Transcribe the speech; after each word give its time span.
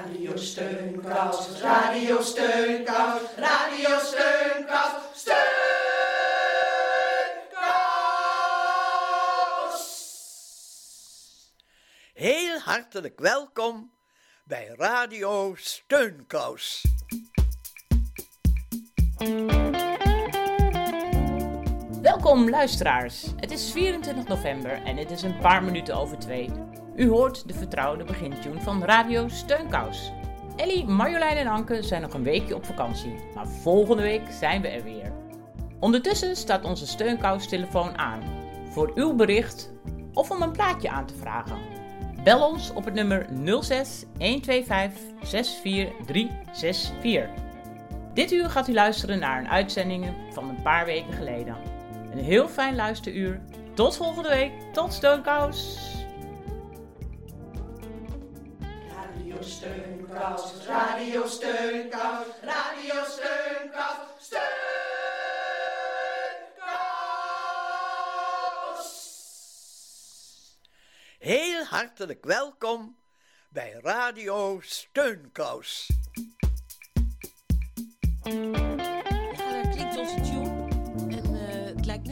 Radio 0.00 0.36
Steunkous, 0.36 1.60
Radio 1.60 2.22
Steunkous, 2.22 3.36
Radio 3.36 3.98
Steunkous, 3.98 4.92
Steunkous. 5.14 5.40
Heel 12.14 12.58
hartelijk 12.58 13.20
welkom 13.20 13.92
bij 14.44 14.74
Radio 14.76 15.54
Steunkous. 15.56 16.84
Welkom 22.02 22.50
luisteraars. 22.50 23.26
Het 23.36 23.50
is 23.50 23.72
24 23.72 24.26
november 24.26 24.82
en 24.84 24.96
het 24.96 25.10
is 25.10 25.22
een 25.22 25.38
paar 25.38 25.62
minuten 25.62 25.96
over 25.96 26.18
twee. 26.18 26.50
U 26.96 27.08
hoort 27.08 27.48
de 27.48 27.54
vertrouwde 27.54 28.04
begintune 28.04 28.60
van 28.60 28.84
Radio 28.84 29.28
Steunkous. 29.28 30.12
Ellie, 30.56 30.86
Marjolein 30.86 31.36
en 31.36 31.46
Anke 31.46 31.82
zijn 31.82 32.02
nog 32.02 32.14
een 32.14 32.22
weekje 32.22 32.54
op 32.54 32.64
vakantie, 32.64 33.14
maar 33.34 33.48
volgende 33.48 34.02
week 34.02 34.30
zijn 34.30 34.62
we 34.62 34.68
er 34.68 34.82
weer. 34.82 35.12
Ondertussen 35.80 36.36
staat 36.36 36.64
onze 36.64 36.86
Steunkous-telefoon 36.86 37.98
aan 37.98 38.22
voor 38.70 38.92
uw 38.94 39.14
bericht 39.14 39.72
of 40.12 40.30
om 40.30 40.42
een 40.42 40.52
plaatje 40.52 40.90
aan 40.90 41.06
te 41.06 41.14
vragen. 41.14 41.58
Bel 42.24 42.48
ons 42.48 42.72
op 42.72 42.84
het 42.84 42.94
nummer 42.94 43.26
06 43.62 44.04
125 44.18 45.00
64364. 45.22 47.28
Dit 48.14 48.32
uur 48.32 48.50
gaat 48.50 48.68
u 48.68 48.72
luisteren 48.72 49.18
naar 49.18 49.38
een 49.38 49.48
uitzending 49.48 50.06
van 50.30 50.48
een 50.48 50.62
paar 50.62 50.84
weken 50.84 51.12
geleden. 51.12 51.56
Een 52.12 52.24
heel 52.24 52.48
fijn 52.48 52.74
luisteruur. 52.74 53.40
Tot 53.74 53.96
volgende 53.96 54.28
week. 54.28 54.52
Tot 54.72 54.92
Steunkous. 54.92 55.78
Radio 59.40 59.52
Steunkous, 59.52 60.66
Radio 60.66 61.26
Steunkous, 61.26 62.26
Radio 62.42 63.04
Steunkous, 63.04 63.96
Steunkous. 64.18 64.50
Heel 71.18 71.64
hartelijk 71.64 72.24
welkom 72.24 72.96
bij 73.48 73.78
Radio 73.82 74.60
Steunkous. 74.62 75.88
Eh, 78.22 78.52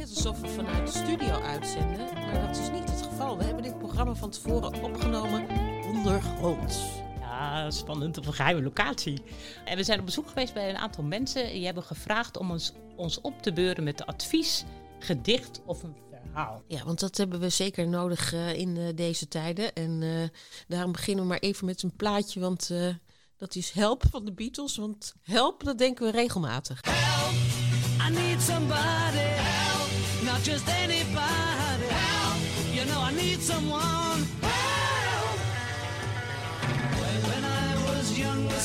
alsof 0.00 0.40
we 0.40 0.48
vanuit 0.48 0.86
de 0.86 0.98
studio 0.98 1.40
uitzenden. 1.40 2.14
Maar 2.14 2.46
dat 2.46 2.56
is 2.56 2.70
niet 2.70 2.90
het 2.90 3.02
geval. 3.02 3.38
We 3.38 3.44
hebben 3.44 3.62
dit 3.62 3.78
programma 3.78 4.14
van 4.14 4.30
tevoren 4.30 4.82
opgenomen 4.82 5.48
ondergronds. 5.84 7.06
Ja, 7.38 7.70
spannend 7.70 8.18
op 8.18 8.26
een 8.26 8.32
geheime 8.32 8.62
locatie. 8.62 9.22
En 9.64 9.76
we 9.76 9.82
zijn 9.82 9.98
op 9.98 10.04
bezoek 10.04 10.28
geweest 10.28 10.54
bij 10.54 10.68
een 10.68 10.76
aantal 10.76 11.04
mensen. 11.04 11.46
Die 11.52 11.64
hebben 11.64 11.82
gevraagd 11.82 12.36
om 12.36 12.50
ons, 12.50 12.72
ons 12.96 13.20
op 13.20 13.42
te 13.42 13.52
beuren 13.52 13.84
met 13.84 14.06
advies, 14.06 14.64
gedicht 14.98 15.60
of 15.64 15.82
een 15.82 15.96
verhaal. 16.10 16.62
Ja, 16.66 16.84
want 16.84 17.00
dat 17.00 17.16
hebben 17.16 17.40
we 17.40 17.48
zeker 17.48 17.88
nodig 17.88 18.32
eh, 18.32 18.54
in 18.54 18.76
eh, 18.76 18.84
deze 18.94 19.28
tijden. 19.28 19.74
En 19.74 20.02
eh, 20.02 20.40
daarom 20.68 20.92
beginnen 20.92 21.22
we 21.24 21.30
maar 21.30 21.38
even 21.38 21.66
met 21.66 21.82
een 21.82 21.96
plaatje. 21.96 22.40
Want 22.40 22.70
eh, 22.70 22.88
dat 23.36 23.54
is 23.54 23.70
Help 23.70 24.04
van 24.10 24.24
de 24.24 24.32
Beatles. 24.32 24.76
Want 24.76 25.14
Help, 25.22 25.64
dat 25.64 25.78
denken 25.78 26.04
we 26.04 26.10
regelmatig. 26.10 26.80
I 26.86 28.10
need 28.10 28.42
somebody 28.42 29.28
help, 29.36 29.90
not 30.32 30.44
just 30.44 30.68
anybody 30.68 31.86
help. 31.88 32.74
You 32.74 32.86
know 32.86 33.10
I 33.10 33.26
need 33.26 33.42
someone 33.42 34.07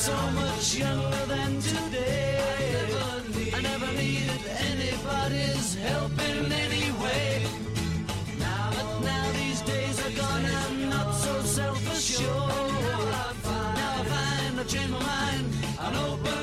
so 0.04 0.30
much 0.32 0.76
younger 0.76 1.24
than 1.28 1.58
today, 1.62 2.36
I 3.54 3.60
never, 3.62 3.90
needed 3.94 4.42
anybody's 4.70 5.76
help 5.76 6.12
in 6.28 6.52
any 6.52 6.92
way. 7.02 7.46
But 8.38 9.00
now 9.00 9.32
these 9.32 9.62
days 9.62 9.96
are 10.04 10.14
gone, 10.20 10.44
I'm 10.44 10.90
not 10.90 11.10
so 11.14 11.40
self-assured. 11.40 12.28
Now 12.28 13.00
I 13.22 13.32
find, 13.46 14.60
I 14.60 14.64
change 14.64 14.90
my 14.90 14.98
mind 14.98 15.46
and 15.80 15.96
open 15.96 16.33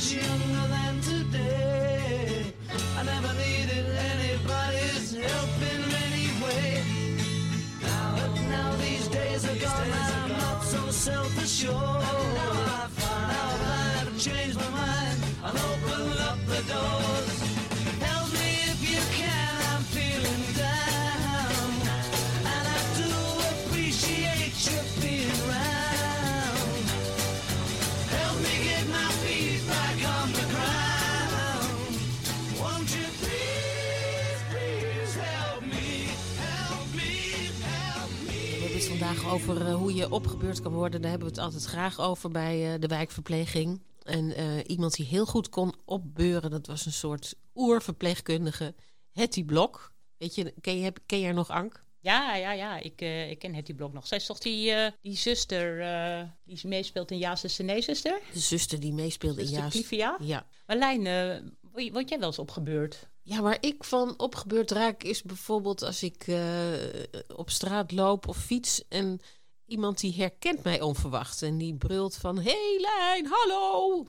much 0.00 0.12
younger 0.14 0.66
than 0.68 1.00
today, 1.00 2.54
I 2.96 3.02
never 3.02 3.32
needed 3.34 3.86
anybody's 4.14 5.12
help 5.12 5.60
in 5.74 5.82
any 6.06 6.28
way. 6.42 6.82
Now, 7.82 8.14
but 8.16 8.34
now 8.48 8.76
these 8.76 9.08
days 9.08 9.44
are 9.44 9.56
gone, 9.56 9.92
I'm 9.92 10.32
not 10.32 10.62
so 10.62 10.90
self-assured. 10.90 11.74
Now 11.74 11.89
over 39.30 39.66
eh, 39.66 39.74
hoe 39.74 39.94
je 39.94 40.10
opgebeurd 40.10 40.60
kan 40.60 40.72
worden. 40.72 41.00
Daar 41.00 41.10
hebben 41.10 41.28
we 41.28 41.34
het 41.34 41.44
altijd 41.44 41.64
graag 41.64 42.00
over 42.00 42.30
bij 42.30 42.72
eh, 42.74 42.80
de 42.80 42.86
wijkverpleging. 42.86 43.80
En 44.02 44.34
eh, 44.36 44.58
iemand 44.66 44.94
die 44.94 45.06
heel 45.06 45.26
goed 45.26 45.48
kon 45.48 45.74
opbeuren, 45.84 46.50
dat 46.50 46.66
was 46.66 46.86
een 46.86 46.92
soort 46.92 47.34
oerverpleegkundige. 47.54 48.74
Hetty 49.12 49.44
Blok. 49.44 49.92
Weet 50.16 50.34
je, 50.34 50.54
ken 50.60 50.78
je, 50.78 50.92
ken 51.06 51.18
je 51.18 51.24
haar 51.24 51.34
nog, 51.34 51.50
Ank? 51.50 51.84
Ja, 52.00 52.36
ja, 52.36 52.52
ja. 52.52 52.78
Ik, 52.78 53.00
eh, 53.00 53.30
ik 53.30 53.38
ken 53.38 53.54
Hetty 53.54 53.74
Blok 53.74 53.92
nog. 53.92 54.06
Zij 54.06 54.18
is 54.18 54.26
toch 54.26 54.38
die, 54.38 54.70
eh, 54.70 54.92
die 55.00 55.16
zuster 55.16 55.78
die 56.44 56.60
meespeelt 56.64 57.10
in 57.10 57.18
Ja, 57.18 57.36
zuster, 57.36 57.64
nee, 57.64 57.82
zuster? 57.82 58.20
De 58.32 58.38
zuster 58.38 58.80
die 58.80 58.92
meespeelde 58.92 59.42
in 59.42 59.48
Jaas. 59.48 59.88
Ja. 59.88 60.46
Marlijn, 60.66 61.02
word 61.72 62.08
jij 62.08 62.18
wel 62.18 62.28
eens 62.28 62.38
opgebeurd? 62.38 63.08
Ja, 63.22 63.40
waar 63.42 63.58
ik 63.60 63.84
van 63.84 64.14
opgebeurd 64.18 64.70
raak 64.70 65.02
is 65.02 65.22
bijvoorbeeld 65.22 65.82
als 65.82 66.02
ik 66.02 66.26
eh, 66.26 66.72
op 67.36 67.50
straat 67.50 67.92
loop 67.92 68.28
of 68.28 68.36
fiets 68.36 68.88
en 68.88 69.20
iemand 69.66 70.00
die 70.00 70.14
herkent 70.14 70.62
mij 70.62 70.80
onverwacht 70.80 71.42
en 71.42 71.58
die 71.58 71.74
brult 71.74 72.16
van 72.16 72.38
hey 72.38 72.78
Lijn, 72.80 73.26
hallo. 73.30 74.06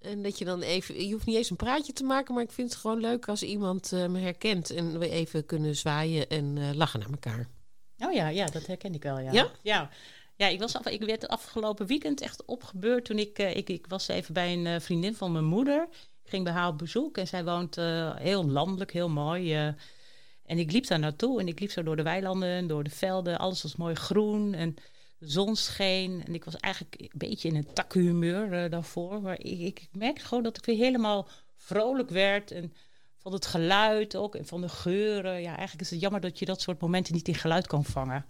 En 0.00 0.22
dat 0.22 0.38
je 0.38 0.44
dan 0.44 0.62
even, 0.62 1.06
je 1.06 1.12
hoeft 1.12 1.26
niet 1.26 1.36
eens 1.36 1.50
een 1.50 1.56
praatje 1.56 1.92
te 1.92 2.04
maken, 2.04 2.34
maar 2.34 2.42
ik 2.42 2.52
vind 2.52 2.70
het 2.70 2.80
gewoon 2.80 3.00
leuk 3.00 3.28
als 3.28 3.42
iemand 3.42 3.92
eh, 3.92 4.06
me 4.06 4.18
herkent 4.18 4.70
en 4.70 4.98
we 4.98 5.08
even 5.10 5.46
kunnen 5.46 5.76
zwaaien 5.76 6.28
en 6.28 6.58
eh, 6.58 6.74
lachen 6.74 7.00
naar 7.00 7.10
elkaar. 7.10 7.48
Oh 7.98 8.12
ja, 8.12 8.28
ja, 8.28 8.46
dat 8.46 8.66
herken 8.66 8.94
ik 8.94 9.02
wel, 9.02 9.18
ja. 9.18 9.32
Ja? 9.32 9.50
Ja, 9.62 9.90
ja 10.36 10.46
ik, 10.46 10.60
was 10.60 10.76
af, 10.76 10.86
ik 10.86 11.04
werd 11.04 11.28
afgelopen 11.28 11.86
weekend 11.86 12.20
echt 12.20 12.44
opgebeurd 12.44 13.04
toen 13.04 13.18
ik, 13.18 13.38
ik... 13.38 13.68
Ik 13.68 13.86
was 13.86 14.08
even 14.08 14.34
bij 14.34 14.52
een 14.52 14.80
vriendin 14.80 15.14
van 15.14 15.32
mijn 15.32 15.44
moeder. 15.44 15.88
Ik 16.24 16.30
ging 16.30 16.44
bij 16.44 16.52
haar 16.52 16.68
op 16.68 16.78
bezoek 16.78 17.16
en 17.18 17.26
zij 17.26 17.44
woont 17.44 17.76
eh, 17.78 18.16
heel 18.16 18.44
landelijk, 18.44 18.92
heel 18.92 19.08
mooi. 19.08 19.54
eh, 19.54 19.66
En 20.46 20.58
ik 20.58 20.72
liep 20.72 20.86
daar 20.86 20.98
naartoe 20.98 21.40
en 21.40 21.48
ik 21.48 21.60
liep 21.60 21.70
zo 21.70 21.82
door 21.82 21.96
de 21.96 22.02
weilanden, 22.02 22.66
door 22.66 22.84
de 22.84 22.90
velden. 22.90 23.38
Alles 23.38 23.62
was 23.62 23.76
mooi 23.76 23.94
groen 23.94 24.54
en 24.54 24.74
de 25.18 25.30
zon 25.30 25.56
scheen. 25.56 26.22
En 26.26 26.34
ik 26.34 26.44
was 26.44 26.56
eigenlijk 26.56 26.94
een 27.00 27.08
beetje 27.14 27.48
in 27.48 27.56
een 27.56 27.72
takkenhumeur 27.72 28.52
eh, 28.64 28.70
daarvoor. 28.70 29.22
Maar 29.22 29.40
ik, 29.40 29.60
ik, 29.60 29.88
merkte 29.92 30.24
gewoon 30.24 30.42
dat 30.42 30.56
ik 30.56 30.64
weer 30.64 30.76
helemaal 30.76 31.28
vrolijk 31.56 32.10
werd. 32.10 32.50
En 32.50 32.72
van 33.18 33.32
het 33.32 33.46
geluid 33.46 34.16
ook 34.16 34.34
en 34.34 34.46
van 34.46 34.60
de 34.60 34.68
geuren. 34.68 35.40
Ja, 35.40 35.48
eigenlijk 35.50 35.80
is 35.80 35.90
het 35.90 36.00
jammer 36.00 36.20
dat 36.20 36.38
je 36.38 36.44
dat 36.44 36.60
soort 36.60 36.80
momenten 36.80 37.14
niet 37.14 37.28
in 37.28 37.34
geluid 37.34 37.66
kan 37.66 37.84
vangen. 37.84 38.26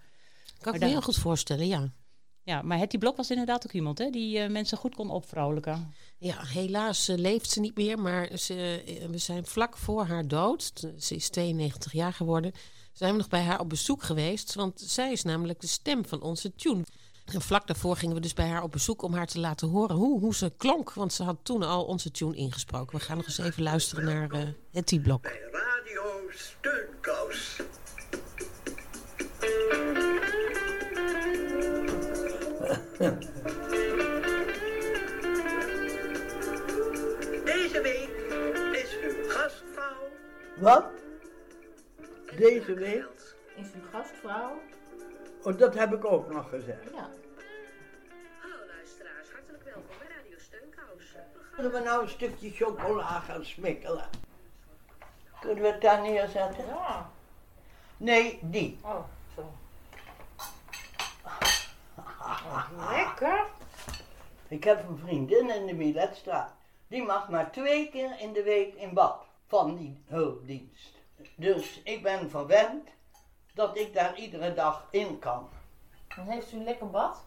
Kan 0.60 0.74
ik 0.74 0.80
me 0.80 0.86
heel 0.86 1.02
goed 1.02 1.16
voorstellen, 1.16 1.66
ja. 1.66 1.92
Ja, 2.44 2.62
maar 2.62 2.78
Hetty 2.78 2.98
Blok 2.98 3.16
was 3.16 3.30
inderdaad 3.30 3.66
ook 3.66 3.72
iemand 3.72 3.98
hè, 3.98 4.10
die 4.10 4.38
eh, 4.38 4.50
mensen 4.50 4.78
goed 4.78 4.94
kon 4.94 5.10
opvrolijken. 5.10 5.94
Ja, 6.18 6.44
helaas 6.44 7.08
eh, 7.08 7.16
leeft 7.16 7.50
ze 7.50 7.60
niet 7.60 7.76
meer, 7.76 7.98
maar 7.98 8.38
ze, 8.38 8.82
eh, 8.86 9.08
we 9.08 9.18
zijn 9.18 9.46
vlak 9.46 9.76
voor 9.76 10.04
haar 10.04 10.28
dood, 10.28 10.72
ze 10.98 11.14
is 11.14 11.28
92 11.28 11.92
jaar 11.92 12.12
geworden, 12.12 12.52
zijn 12.92 13.12
we 13.12 13.18
nog 13.18 13.28
bij 13.28 13.42
haar 13.42 13.60
op 13.60 13.68
bezoek 13.68 14.02
geweest, 14.02 14.54
want 14.54 14.80
zij 14.80 15.12
is 15.12 15.22
namelijk 15.22 15.60
de 15.60 15.66
stem 15.66 16.06
van 16.06 16.22
onze 16.22 16.54
tune. 16.54 16.84
En 17.24 17.40
vlak 17.40 17.66
daarvoor 17.66 17.96
gingen 17.96 18.14
we 18.14 18.20
dus 18.20 18.34
bij 18.34 18.48
haar 18.48 18.62
op 18.62 18.72
bezoek 18.72 19.02
om 19.02 19.14
haar 19.14 19.26
te 19.26 19.40
laten 19.40 19.68
horen 19.68 19.96
hoe, 19.96 20.20
hoe 20.20 20.34
ze 20.34 20.52
klonk, 20.56 20.92
want 20.92 21.12
ze 21.12 21.22
had 21.22 21.36
toen 21.42 21.62
al 21.62 21.84
onze 21.84 22.10
tune 22.10 22.36
ingesproken. 22.36 22.98
We 22.98 23.04
gaan 23.04 23.16
nog 23.16 23.26
eens 23.26 23.38
even 23.38 23.62
luisteren 23.62 24.04
naar 24.04 24.30
eh 24.30 24.48
Hetty 24.70 25.00
Blok. 25.00 25.22
Bij 25.22 25.40
Radio 25.52 26.30
Steunkous. 26.30 27.60
Deze 37.44 37.80
week 37.82 38.10
is 38.72 38.98
uw 39.02 39.28
gastvrouw. 39.28 40.08
Wat? 40.56 40.86
Deze 42.36 42.74
week? 42.74 43.34
Is 43.56 43.66
uw 43.74 43.82
gastvrouw? 43.90 44.60
Oh, 45.42 45.58
dat 45.58 45.74
heb 45.74 45.92
ik 45.92 46.04
ook 46.04 46.32
nog 46.32 46.48
gezegd. 46.48 46.90
Ja. 46.92 47.08
Hallo 48.38 48.56
luisteraars, 48.66 49.32
hartelijk 49.32 49.64
welkom 49.64 49.96
bij 49.98 50.16
Radio 50.16 50.38
Steunkous. 50.38 51.16
Kunnen 51.54 51.72
we 51.72 51.80
nou 51.80 52.02
een 52.02 52.08
stukje 52.08 52.50
chocola 52.50 53.20
gaan 53.20 53.44
smikkelen? 53.44 54.08
Kunnen 55.40 55.62
we 55.62 55.70
het 55.70 55.80
daar 55.80 56.00
neerzetten? 56.00 56.66
Ja. 56.66 57.10
Nee, 57.96 58.38
die. 58.42 58.78
Oh, 58.82 59.04
zo. 59.34 59.52
Lekker. 62.54 63.46
Ik 64.48 64.64
heb 64.64 64.88
een 64.88 64.98
vriendin 64.98 65.50
in 65.50 65.66
de 65.66 65.74
Miletstraat. 65.74 66.52
Die 66.88 67.02
mag 67.02 67.28
maar 67.28 67.50
twee 67.50 67.90
keer 67.90 68.20
in 68.20 68.32
de 68.32 68.42
week 68.42 68.74
in 68.74 68.94
bad 68.94 69.24
van 69.46 69.76
die 69.76 70.02
hulpdienst. 70.06 70.94
Dus 71.36 71.80
ik 71.84 72.02
ben 72.02 72.30
verwend 72.30 72.88
dat 73.54 73.76
ik 73.76 73.94
daar 73.94 74.16
iedere 74.16 74.54
dag 74.54 74.86
in 74.90 75.18
kan. 75.18 75.48
Dan 76.16 76.26
heeft 76.26 76.52
u 76.52 76.56
een 76.56 76.64
lekker 76.64 76.90
bad? 76.90 77.24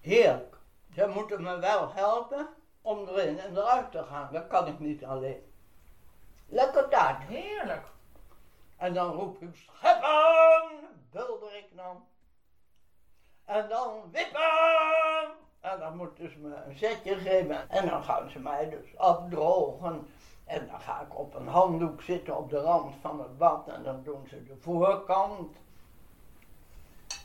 Heerlijk. 0.00 0.56
Ze 0.94 1.06
moeten 1.06 1.42
me 1.42 1.58
wel 1.58 1.92
helpen 1.92 2.48
om 2.82 3.08
erin 3.08 3.38
en 3.38 3.56
eruit 3.56 3.90
te 3.90 4.02
gaan. 4.02 4.28
Dat 4.32 4.46
kan 4.46 4.66
ik 4.66 4.78
niet 4.78 5.04
alleen. 5.04 5.52
Lekker 6.46 6.88
taart. 6.88 7.22
Heerlijk. 7.22 7.86
En 8.76 8.94
dan 8.94 9.12
roep 9.12 9.42
ik 9.42 9.54
scheppen, 9.54 10.70
bulder 11.10 11.56
ik 11.56 11.66
dan. 11.76 12.04
En 13.44 13.68
dan 13.68 14.10
wippen. 14.10 15.32
En 15.60 15.78
dan 15.78 15.96
moeten 15.96 16.30
ze 16.30 16.38
me 16.38 16.54
een 16.54 16.76
zetje 16.76 17.14
geven. 17.16 17.70
En 17.70 17.88
dan 17.88 18.04
gaan 18.04 18.30
ze 18.30 18.38
mij 18.38 18.68
dus 18.70 18.96
afdrogen. 18.98 20.06
En 20.44 20.66
dan 20.66 20.80
ga 20.80 21.00
ik 21.00 21.18
op 21.18 21.34
een 21.34 21.48
handdoek 21.48 22.02
zitten 22.02 22.36
op 22.36 22.50
de 22.50 22.60
rand 22.60 22.94
van 23.00 23.20
het 23.20 23.38
bad. 23.38 23.68
En 23.68 23.82
dan 23.82 24.02
doen 24.02 24.26
ze 24.28 24.44
de 24.44 24.56
voorkant. 24.60 25.56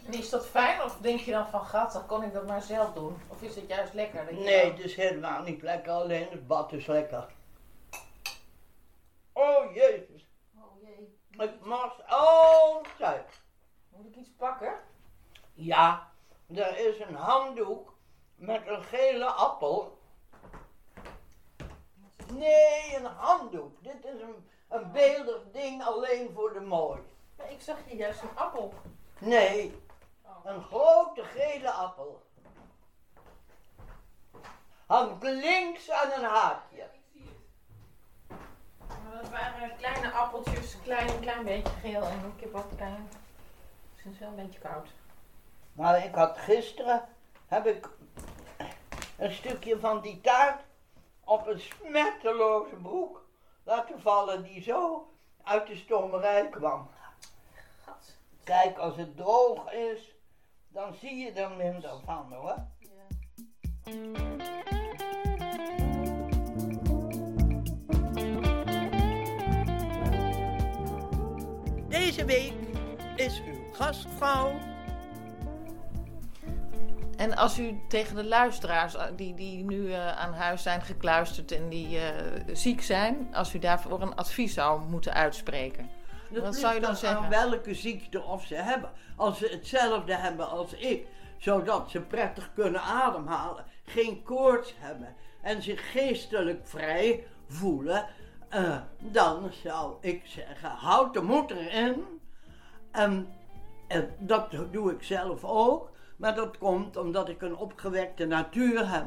En 0.06 0.14
is 0.14 0.30
dat 0.30 0.46
fijn 0.48 0.84
of 0.84 0.98
denk 0.98 1.20
je 1.20 1.32
dan 1.32 1.48
van 1.48 1.66
gat, 1.66 1.92
dan 1.94 2.06
kon 2.06 2.24
ik 2.24 2.34
dat 2.34 2.48
maar 2.48 2.62
zelf 2.62 2.94
doen? 2.94 3.18
Of 3.28 3.42
is 3.42 3.56
het 3.56 3.68
juist 3.68 3.94
lekker? 3.94 4.34
Nee, 4.34 4.72
het 4.72 4.80
is 4.80 4.96
helemaal 4.96 5.42
niet 5.42 5.62
lekker. 5.62 5.92
Alleen 5.92 6.28
het 6.30 6.48
bad 6.48 6.74
is 6.74 6.86
lekker. 6.86 7.28
Oh 9.34 9.74
jezus. 9.74 10.28
Oh 10.56 10.82
jee, 10.82 11.20
Ik 11.48 11.66
mors 11.66 11.94
altijd. 12.08 13.42
moet 13.90 14.06
ik 14.06 14.16
iets 14.16 14.32
pakken? 14.38 14.74
Ja, 15.54 16.09
er 16.56 16.78
is 16.78 17.00
een 17.00 17.16
handdoek 17.16 17.94
met 18.36 18.68
een 18.68 18.84
gele 18.84 19.26
appel. 19.26 19.98
Nee, 22.34 22.96
een 22.96 23.06
handdoek. 23.06 23.84
Dit 23.84 24.06
is 24.06 24.22
een, 24.22 24.50
een 24.68 24.92
beeldig 24.92 25.42
ding 25.52 25.84
alleen 25.84 26.32
voor 26.34 26.54
de 26.54 26.60
mooi. 26.60 27.00
Ja, 27.38 27.44
ik 27.44 27.62
zag 27.62 27.78
hier 27.86 27.96
juist 27.96 28.22
een 28.22 28.36
appel. 28.38 28.74
Nee, 29.20 29.84
een 30.44 30.64
grote 30.64 31.24
gele 31.24 31.72
appel. 31.72 32.22
Hangt 34.86 35.24
links 35.24 35.92
aan 35.92 36.12
een 36.12 36.30
haakje. 36.30 36.88
Maar 38.88 39.22
dat 39.22 39.30
waren 39.30 39.76
kleine 39.78 40.12
appeltjes, 40.12 40.78
klein, 40.84 41.10
een 41.10 41.20
klein 41.20 41.44
beetje 41.44 41.74
geel 41.82 42.04
en 42.04 42.34
ik 42.36 42.42
heb 42.42 42.56
ook 42.56 42.76
klein. 42.76 43.10
Het 43.96 44.14
is 44.14 44.20
wel 44.20 44.30
een 44.30 44.36
beetje 44.36 44.60
koud. 44.60 44.88
Maar 45.80 46.06
ik 46.06 46.16
had 46.16 46.38
gisteren, 46.38 47.04
heb 47.48 47.66
ik 47.66 47.90
een 49.18 49.32
stukje 49.32 49.80
van 49.80 50.02
die 50.02 50.22
taart 50.22 50.62
op 51.24 51.48
een 51.48 51.60
smetteloze 51.60 52.76
broek 52.76 53.26
laten 53.64 54.02
vallen 54.02 54.44
die 54.44 54.62
zo 54.62 55.08
uit 55.44 55.68
de 55.68 55.76
stomerij 55.76 56.50
kwam. 56.50 56.90
Kijk, 58.44 58.78
als 58.78 58.96
het 58.96 59.18
droog 59.18 59.72
is, 59.72 60.16
dan 60.68 60.94
zie 60.94 61.16
je 61.16 61.32
er 61.32 61.52
minder 61.52 62.00
van 62.06 62.34
hoor. 62.34 62.56
Deze 71.88 72.26
week 72.26 72.54
is 73.16 73.42
uw 73.46 73.74
gastvrouw. 73.74 74.69
En 77.20 77.36
als 77.36 77.60
u 77.60 77.80
tegen 77.88 78.16
de 78.16 78.26
luisteraars 78.26 78.96
eh, 78.96 79.06
die, 79.16 79.34
die 79.34 79.64
nu 79.64 79.92
eh, 79.92 80.18
aan 80.18 80.34
huis 80.34 80.64
zijn 80.64 80.82
gekluisterd 80.82 81.52
en 81.52 81.70
die 81.70 82.00
eh, 82.00 82.44
ziek 82.54 82.82
zijn, 82.82 83.28
als 83.34 83.54
u 83.54 83.60
daarvoor 83.60 84.02
een 84.02 84.16
advies 84.16 84.54
zou 84.54 84.82
moeten 84.82 85.14
uitspreken. 85.14 85.90
Dat 86.30 86.44
Wat 86.44 86.56
zou 86.56 86.74
je 86.74 86.80
dan 86.80 86.90
aan 86.90 86.96
zeggen? 86.96 87.30
welke 87.30 87.74
ziekte 87.74 88.22
of 88.22 88.46
ze 88.46 88.56
hebben. 88.56 88.92
Als 89.16 89.38
ze 89.38 89.48
hetzelfde 89.52 90.16
hebben 90.16 90.50
als 90.50 90.74
ik, 90.74 91.08
zodat 91.38 91.90
ze 91.90 92.02
prettig 92.02 92.50
kunnen 92.54 92.82
ademhalen, 92.82 93.66
geen 93.84 94.24
koorts 94.24 94.74
hebben 94.78 95.16
en 95.42 95.62
zich 95.62 95.92
geestelijk 95.92 96.68
vrij 96.68 97.28
voelen, 97.48 98.06
dan 99.00 99.52
zou 99.64 99.94
ik 100.02 100.22
zeggen: 100.26 100.70
houd 100.70 101.14
de 101.14 101.22
moed 101.22 101.52
erin. 101.52 102.06
En, 102.92 103.28
en 103.88 104.16
dat 104.20 104.52
doe 104.72 104.92
ik 104.92 105.04
zelf 105.04 105.44
ook, 105.44 105.90
maar 106.20 106.36
dat 106.36 106.58
komt 106.58 106.98
omdat 106.98 107.30
ik 107.30 107.42
een 107.42 107.56
opgewekte 107.56 108.26
natuur 108.26 108.92
heb. 108.92 109.06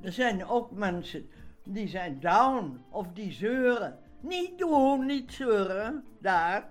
Er 0.00 0.12
zijn 0.12 0.46
ook 0.46 0.70
mensen 0.70 1.30
die 1.64 1.88
zijn 1.88 2.20
down 2.20 2.84
of 2.90 3.06
die 3.12 3.32
zeuren. 3.32 3.98
Niet 4.20 4.58
doen, 4.58 5.06
niet 5.06 5.32
zeuren, 5.32 6.04
daar. 6.18 6.70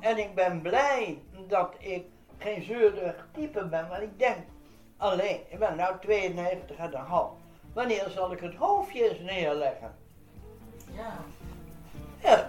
En 0.00 0.18
ik 0.18 0.34
ben 0.34 0.60
blij 0.60 1.22
dat 1.48 1.74
ik 1.78 2.04
geen 2.38 2.62
zeurig 2.62 3.28
type 3.32 3.64
ben, 3.64 3.88
want 3.88 4.02
ik 4.02 4.18
denk 4.18 4.38
alleen, 4.96 5.40
ik 5.48 5.58
ben 5.58 5.76
nou 5.76 5.98
92 6.00 6.76
en 6.76 6.94
een 6.94 7.00
half. 7.00 7.32
Wanneer 7.72 8.10
zal 8.10 8.32
ik 8.32 8.40
het 8.40 8.54
hoofdje 8.54 9.10
eens 9.10 9.20
neerleggen? 9.20 9.94
Ja. 10.94 11.16
Ja. 12.22 12.48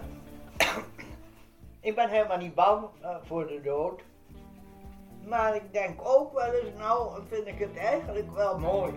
ik 1.80 1.96
ben 1.96 2.10
helemaal 2.10 2.38
niet 2.38 2.56
bang 2.56 2.88
eh, 3.02 3.16
voor 3.24 3.48
de 3.48 3.62
dood. 3.62 4.02
Maar 5.28 5.56
ik 5.56 5.74
denk 5.74 6.00
ook 6.04 6.34
wel 6.34 6.54
eens, 6.54 6.78
nou 6.78 7.22
vind 7.30 7.48
ik 7.48 7.60
het 7.60 7.76
eigenlijk 7.78 8.32
wel 8.32 8.60
mooi. 8.60 8.94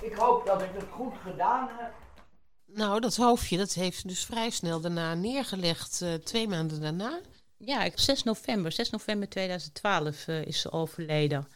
Ik 0.00 0.14
hoop 0.14 0.46
dat 0.46 0.62
ik 0.62 0.70
het 0.74 0.84
goed 0.90 1.14
gedaan 1.22 1.68
heb. 1.78 1.92
Nou, 2.66 3.00
dat 3.00 3.16
hoofdje 3.16 3.56
dat 3.56 3.72
heeft 3.72 4.00
ze 4.00 4.06
dus 4.06 4.24
vrij 4.24 4.50
snel 4.50 4.80
daarna 4.80 5.14
neergelegd, 5.14 6.02
eh, 6.02 6.14
twee 6.14 6.48
maanden 6.48 6.80
daarna. 6.80 7.20
Ja, 7.56 7.82
ik- 7.84 7.98
6 7.98 8.22
november, 8.22 8.72
6 8.72 8.90
november 8.90 9.28
2012 9.28 10.28
eh, 10.28 10.44
is 10.44 10.60
ze 10.60 10.72
overleden. 10.72 11.48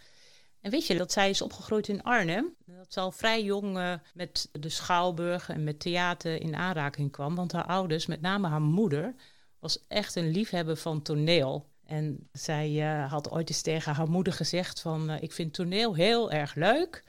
En 0.61 0.71
weet 0.71 0.87
je 0.87 0.97
dat 0.99 1.12
zij 1.12 1.30
is 1.30 1.42
opgegroeid 1.42 1.88
in 1.88 2.02
Arnhem? 2.02 2.54
Dat 2.66 2.92
ze 2.92 3.00
al 3.00 3.12
vrij 3.12 3.42
jong 3.42 3.78
eh, 3.78 3.92
met 4.14 4.49
de 4.52 4.68
Schouwburg 4.68 5.49
en 5.49 5.64
met 5.64 5.80
theater 5.80 6.40
in 6.42 6.54
aanraking 6.57 7.12
kwam. 7.12 7.35
Want 7.35 7.52
haar 7.52 7.66
ouders, 7.66 8.07
met 8.07 8.21
name 8.21 8.49
haar 8.49 8.61
moeder, 8.61 9.14
was 9.61 9.87
echt 9.88 10.14
een 10.16 10.30
liefhebber 10.30 10.76
van 10.76 11.02
toneel. 11.02 11.66
En 11.88 12.28
zij 12.33 12.83
eh, 12.83 13.11
had 13.11 13.30
ooit 13.30 13.49
eens 13.49 13.61
tegen 13.62 13.95
haar 13.95 14.11
moeder 14.11 14.33
gezegd 14.33 14.80
van... 14.80 15.11
eh, 15.11 15.23
ik 15.23 15.33
vind 15.33 15.52
toneel 15.54 15.95
heel 15.95 16.30
erg 16.30 16.54
leuk. 16.54 17.04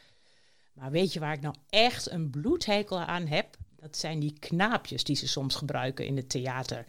Maar 0.73 0.91
weet 0.91 1.13
je 1.13 1.19
waar 1.19 1.33
ik 1.33 1.41
nou 1.41 1.55
echt 1.69 2.11
een 2.11 2.29
bloedhekel 2.29 2.99
aan 2.99 3.27
heb? 3.27 3.55
Dat 3.75 3.97
zijn 3.97 4.19
die 4.19 4.37
knaapjes 4.39 5.03
die 5.03 5.15
ze 5.15 5.27
soms 5.27 5.55
gebruiken 5.55 6.05
in 6.05 6.15
het 6.15 6.29
theater. 6.29 6.85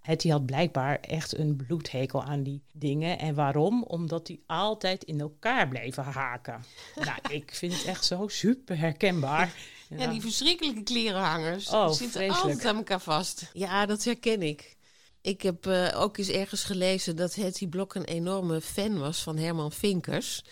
Hetty 0.00 0.28
had 0.28 0.46
blijkbaar 0.46 1.00
echt 1.00 1.38
een 1.38 1.56
bloedhekel 1.56 2.22
aan 2.24 2.42
die 2.42 2.62
dingen. 2.72 3.18
En 3.18 3.34
waarom? 3.34 3.82
Omdat 3.82 4.26
die 4.26 4.42
altijd 4.46 5.04
in 5.04 5.20
elkaar 5.20 5.68
bleven 5.68 6.04
haken. 6.04 6.64
nou, 7.06 7.18
ik 7.28 7.54
vind 7.54 7.72
het 7.72 7.84
echt 7.84 8.04
zo 8.04 8.28
super 8.28 8.78
herkenbaar. 8.78 9.54
Ja, 9.88 10.06
die 10.06 10.20
verschrikkelijke 10.20 10.82
klerenhangers. 10.82 11.68
Oh, 11.70 11.86
die 11.86 11.94
zitten 11.94 12.20
vreselijk. 12.20 12.42
altijd 12.42 12.64
aan 12.66 12.76
elkaar 12.76 13.00
vast. 13.00 13.50
Ja, 13.52 13.86
dat 13.86 14.04
herken 14.04 14.42
ik. 14.42 14.76
Ik 15.22 15.42
heb 15.42 15.66
eh, 15.66 16.00
ook 16.00 16.16
eens 16.16 16.28
ergens 16.28 16.64
gelezen 16.64 17.16
dat 17.16 17.34
Hetty 17.34 17.68
Blok 17.68 17.94
een 17.94 18.04
enorme 18.04 18.60
fan 18.60 18.98
was 18.98 19.22
van 19.22 19.36
Herman 19.36 19.72
Vinkers. 19.72 20.44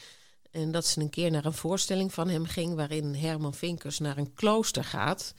En 0.51 0.71
dat 0.73 0.87
ze 0.87 1.01
een 1.01 1.11
keer 1.11 1.31
naar 1.31 1.45
een 1.45 1.53
voorstelling 1.53 2.15
van 2.15 2.29
hem 2.29 2.47
ging... 2.47 2.75
waarin 2.75 3.15
Herman 3.15 3.55
Vinkers 3.55 3.99
naar 3.99 4.19
een 4.19 4.35
klooster 4.35 4.85
gaat. 4.85 5.35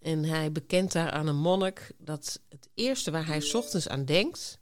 En 0.00 0.24
hij 0.24 0.52
bekent 0.52 0.92
daar 0.92 1.10
aan 1.10 1.26
een 1.26 1.36
monnik 1.36 1.92
dat 1.98 2.40
het 2.48 2.68
eerste 2.74 3.10
waar 3.10 3.26
hij 3.26 3.52
ochtends 3.52 3.88
aan 3.88 4.04
denkt... 4.04 4.58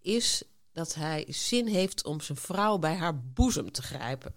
is 0.00 0.42
dat 0.72 0.94
hij 0.94 1.26
zin 1.28 1.66
heeft 1.66 2.04
om 2.04 2.20
zijn 2.20 2.38
vrouw 2.38 2.78
bij 2.78 2.94
haar 2.94 3.20
boezem 3.20 3.72
te 3.72 3.82
grijpen. 3.82 4.34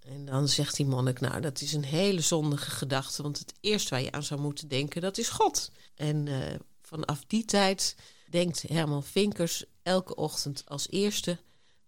En 0.00 0.24
dan 0.24 0.48
zegt 0.48 0.76
die 0.76 0.86
monnik, 0.86 1.20
nou, 1.20 1.40
dat 1.40 1.60
is 1.60 1.72
een 1.72 1.84
hele 1.84 2.20
zondige 2.20 2.70
gedachte... 2.70 3.22
want 3.22 3.38
het 3.38 3.54
eerste 3.60 3.90
waar 3.90 4.02
je 4.02 4.12
aan 4.12 4.22
zou 4.22 4.40
moeten 4.40 4.68
denken, 4.68 5.00
dat 5.00 5.18
is 5.18 5.28
God. 5.28 5.70
En 5.94 6.28
eh, 6.28 6.58
vanaf 6.92 7.24
die 7.26 7.44
tijd 7.44 7.96
denkt 8.30 8.62
Herman 8.68 9.04
Vinkers 9.04 9.64
elke 9.82 10.14
ochtend 10.14 10.62
als 10.66 10.90
eerste... 10.90 11.38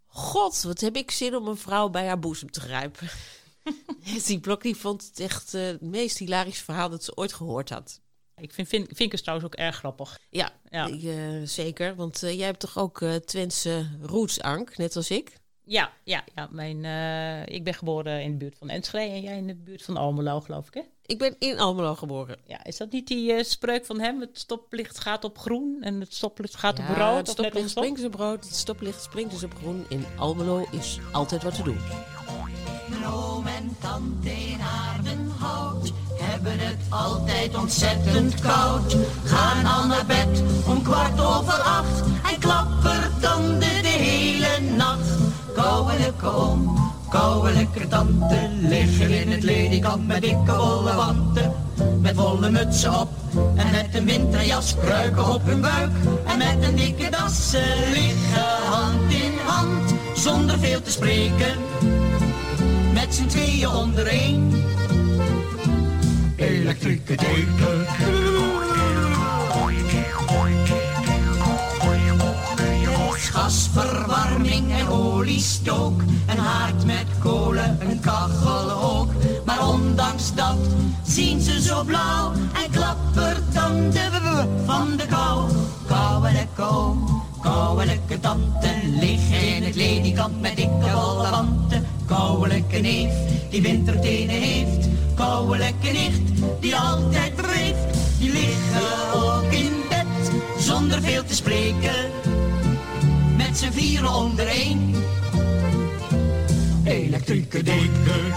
God, 0.07 0.63
wat 0.63 0.81
heb 0.81 0.97
ik 0.97 1.11
zin 1.11 1.37
om 1.37 1.47
een 1.49 1.57
vrouw 1.57 1.89
bij 1.89 2.07
haar 2.07 2.19
boezem 2.19 2.51
te 2.51 2.61
grijpen. 2.61 3.09
die 4.27 4.41
Blok 4.41 4.63
die 4.63 4.77
vond 4.77 5.07
het 5.07 5.21
echt 5.21 5.55
eh, 5.55 5.63
het 5.67 5.81
meest 5.81 6.19
hilarisch 6.19 6.59
verhaal 6.61 6.89
dat 6.91 7.05
ze 7.05 7.17
ooit 7.17 7.33
gehoord 7.33 7.69
had. 7.71 8.01
Ik 8.37 8.53
vind 8.53 8.69
Vin- 8.69 8.89
Vinkers 8.95 9.21
trouwens 9.23 9.49
ook 9.49 9.55
erg 9.59 9.77
grappig. 9.77 10.19
Ja, 10.31 10.53
Ja. 10.71 10.89
eh, 10.89 11.43
zeker. 11.45 11.95
Want 11.95 12.23
eh, 12.23 12.37
jij 12.37 12.47
hebt 12.47 12.61
toch 12.61 12.79
ook 12.79 13.05
Twentse 13.25 13.91
roots, 14.03 14.41
Ank, 14.41 14.77
net 14.77 14.97
als 14.97 15.11
ik? 15.11 15.33
Ja, 15.67 15.93
ja, 16.05 16.25
ja. 16.35 16.49
Mijn, 16.51 16.85
eh, 16.85 17.55
ik 17.55 17.65
ben 17.65 17.75
geboren 17.75 18.23
in 18.23 18.31
de 18.31 18.37
buurt 18.37 18.57
van 18.59 18.69
Enschede 18.69 19.15
en 19.15 19.21
jij 19.21 19.37
in 19.37 19.47
de 19.47 19.55
buurt 19.55 19.83
van 19.83 19.97
Almelo, 19.97 20.41
geloof 20.41 20.67
ik, 20.67 20.75
hè? 20.75 20.81
Ik 21.07 21.19
ben 21.19 21.37
in 21.39 21.59
Almelo 21.59 21.95
geboren. 21.95 22.37
Ja, 22.47 22.65
is 22.65 22.77
dat 22.77 22.91
niet 22.91 23.07
die 23.07 23.33
eh, 23.33 23.45
spreuk 23.45 23.85
van 23.85 24.01
hem? 24.01 24.21
Het 24.21 24.39
stoplicht 24.39 24.99
gaat 24.99 25.25
op 25.25 25.39
groen 25.39 25.79
en 25.81 26.01
het 26.01 26.15
stoplicht 26.15 26.55
gaat 26.55 26.79
op 26.79 26.85
rood? 26.97 27.17
het 27.17 27.29
stoplicht 27.29 27.71
springt 27.71 27.97
dus 27.97 28.07
op 28.07 28.15
rood, 28.15 28.45
het 28.45 28.55
stoplicht 28.55 29.03
springt 29.03 29.31
dus 29.31 29.45
op 29.45 29.55
groen. 29.55 29.85
In 29.89 30.05
Almelo 30.17 30.67
is 30.71 30.99
altijd 31.13 31.43
wat 31.43 31.55
te 31.55 31.63
doen. 31.63 31.79
Mijn 32.89 33.07
oom 33.07 33.47
en 33.47 33.77
tante 33.81 34.31
in 34.31 34.61
Aardenhout 34.61 35.93
hebben 36.21 36.59
het 36.59 36.81
altijd 36.91 37.57
ontzettend 37.57 38.41
koud. 38.41 38.97
Gaan 39.25 39.67
al 39.67 39.87
naar 39.87 40.07
bed 40.07 40.43
om 40.67 40.83
kwart 40.83 41.21
over 41.21 41.61
acht 41.63 42.01
en 42.33 42.39
klappertanden 42.41 43.83
de 43.83 43.89
hele 43.89 44.77
nacht. 44.77 45.04
Kouwelijke 45.55 46.27
oom, 46.27 46.93
kouwelijke 47.11 47.89
tante 47.89 48.49
liggen 48.61 49.11
in 49.11 49.31
het 49.31 49.43
ledikant 49.43 50.07
met 50.07 50.23
dikke 50.23 50.57
wollen 50.57 50.97
wanten. 50.97 51.53
Met 52.01 52.15
wollen 52.15 52.53
mutsen 52.53 53.01
op 53.01 53.09
en 53.55 53.71
met 53.71 53.89
een 53.93 54.05
winterjas 54.05 54.75
kruiken 54.85 55.35
op 55.35 55.45
hun 55.45 55.61
buik. 55.61 55.91
En 56.27 56.39
met 56.39 56.69
een 56.69 56.77
dikke 56.77 57.11
das 57.11 57.53
liggen 57.93 58.67
hand 58.71 59.13
in 59.13 59.33
hand 59.45 59.95
zonder 60.15 60.59
veel 60.59 60.83
te 60.83 60.91
spreken 60.91 61.57
met 62.95 63.15
z'n 63.15 63.27
tweeën 63.27 63.69
onder 63.69 64.07
één. 64.07 64.53
Elektrieke 66.37 67.17
deken. 67.17 68.24
Gasverwarming 73.35 74.73
en 74.73 74.89
oliestook, 74.89 76.03
een 76.27 76.39
haard 76.39 76.85
met 76.85 77.07
kolen, 77.19 77.79
een 77.81 78.01
kachel 78.01 78.71
ook. 78.71 79.09
Maar 79.45 79.69
ondanks 79.69 80.35
dat 80.35 80.59
zien 81.07 81.41
ze 81.41 81.63
zo 81.63 81.85
blauw 81.85 82.33
en 82.33 82.71
klappertanden 82.71 84.13
van 84.65 84.97
de 84.97 85.07
kou. 85.07 85.51
Kouwelijke 85.87 86.63
oom, 86.63 87.23
kouwelijke 87.43 88.21
tante, 88.21 88.71
liggen 89.01 89.57
in 89.57 89.63
het 89.63 89.75
ledikant 89.75 90.41
met 90.41 90.57
dikke 90.57 90.93
wollen 90.95 91.31
wanten. 91.31 91.87
Kouwelijke 92.07 92.79
neef, 92.79 93.15
die 93.51 93.63
wintertenen 93.63 94.41
heeft. 94.41 94.89
Kouwelijke 95.15 95.91
nicht, 95.93 96.43
die 96.61 96.77
altijd 96.77 97.34
vieren 103.85 104.15
onder 104.15 104.47
één. 104.47 104.95
Elektrieke 106.85 107.63
deken. 107.63 108.33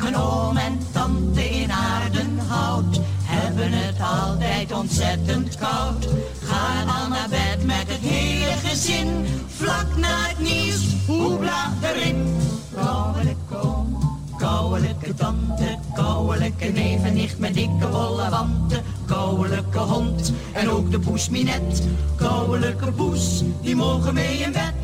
Mijn 0.00 0.16
oom 0.16 0.56
en 0.56 0.78
tante 0.92 1.50
in 1.50 1.72
Aardenhout 1.72 3.00
hebben 3.22 3.72
het 3.72 4.00
altijd 4.00 4.72
ontzettend 4.72 5.56
koud. 5.56 6.08
Gaan 6.42 6.88
al 6.88 7.08
naar 7.08 7.28
bed 7.28 7.64
met 7.64 7.84
het 7.86 8.00
hele 8.00 8.52
gezin, 8.68 9.26
vlak 9.46 9.96
na 9.96 10.28
het 10.28 10.38
nieuws, 10.38 11.06
hoebla 11.06 11.72
erin. 11.82 12.36
Kouwelijke 12.74 13.56
oom, 13.56 14.18
kouwelijke 14.38 15.14
tante, 15.14 15.78
kouwelijke 15.94 16.64
neef 16.64 17.04
en 17.04 17.14
nicht 17.14 17.38
met 17.38 17.54
dikke 17.54 17.88
wollen 17.90 18.30
wanten. 18.30 18.97
Kouwelijke 19.18 19.78
hond 19.78 20.32
en 20.52 20.70
ook 20.70 20.90
de 20.90 20.98
poes 20.98 21.28
Minet. 21.28 21.82
Kouwelijke 22.16 22.92
poes, 22.92 23.42
die 23.62 23.76
mogen 23.76 24.14
mee 24.14 24.38
in 24.38 24.52
bed. 24.52 24.74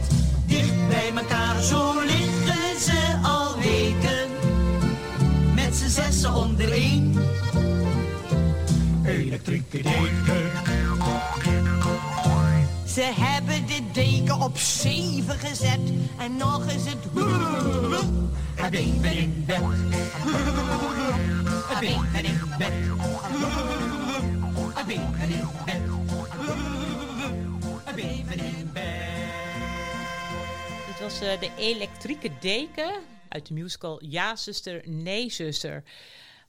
Dicht 0.47 0.89
bij 0.89 1.11
elkaar, 1.17 1.63
zo 1.63 2.01
liggen 2.01 2.81
ze 2.81 3.19
al 3.23 3.59
weken 3.59 4.29
met 5.55 5.77
z'n 5.77 5.89
zessen 5.89 6.35
onder 6.35 6.73
één. 6.73 7.15
Elektrieke 9.05 9.83
deken. 9.83 10.51
Ze 12.87 13.13
hebben 13.17 13.67
de 13.67 13.81
deken 13.93 14.41
op 14.41 14.59
zeven 14.59 15.39
gezet 15.39 15.93
en 16.19 16.37
nog 16.37 16.67
is 16.67 16.85
het 16.85 17.05
het 18.55 18.75
even 18.75 19.17
in 19.17 19.45
bed. 19.47 19.61
Even 21.81 22.25
in 22.25 22.41
bed. 22.59 24.04
Was 31.21 31.29
eh, 31.29 31.41
de 31.41 31.51
elektrieke 31.57 32.31
deken 32.41 32.93
uit 33.29 33.47
de 33.47 33.55
musical 33.55 34.05
Ja, 34.05 34.37
zuster, 34.37 34.89
nee, 34.89 35.31
zuster. 35.31 35.83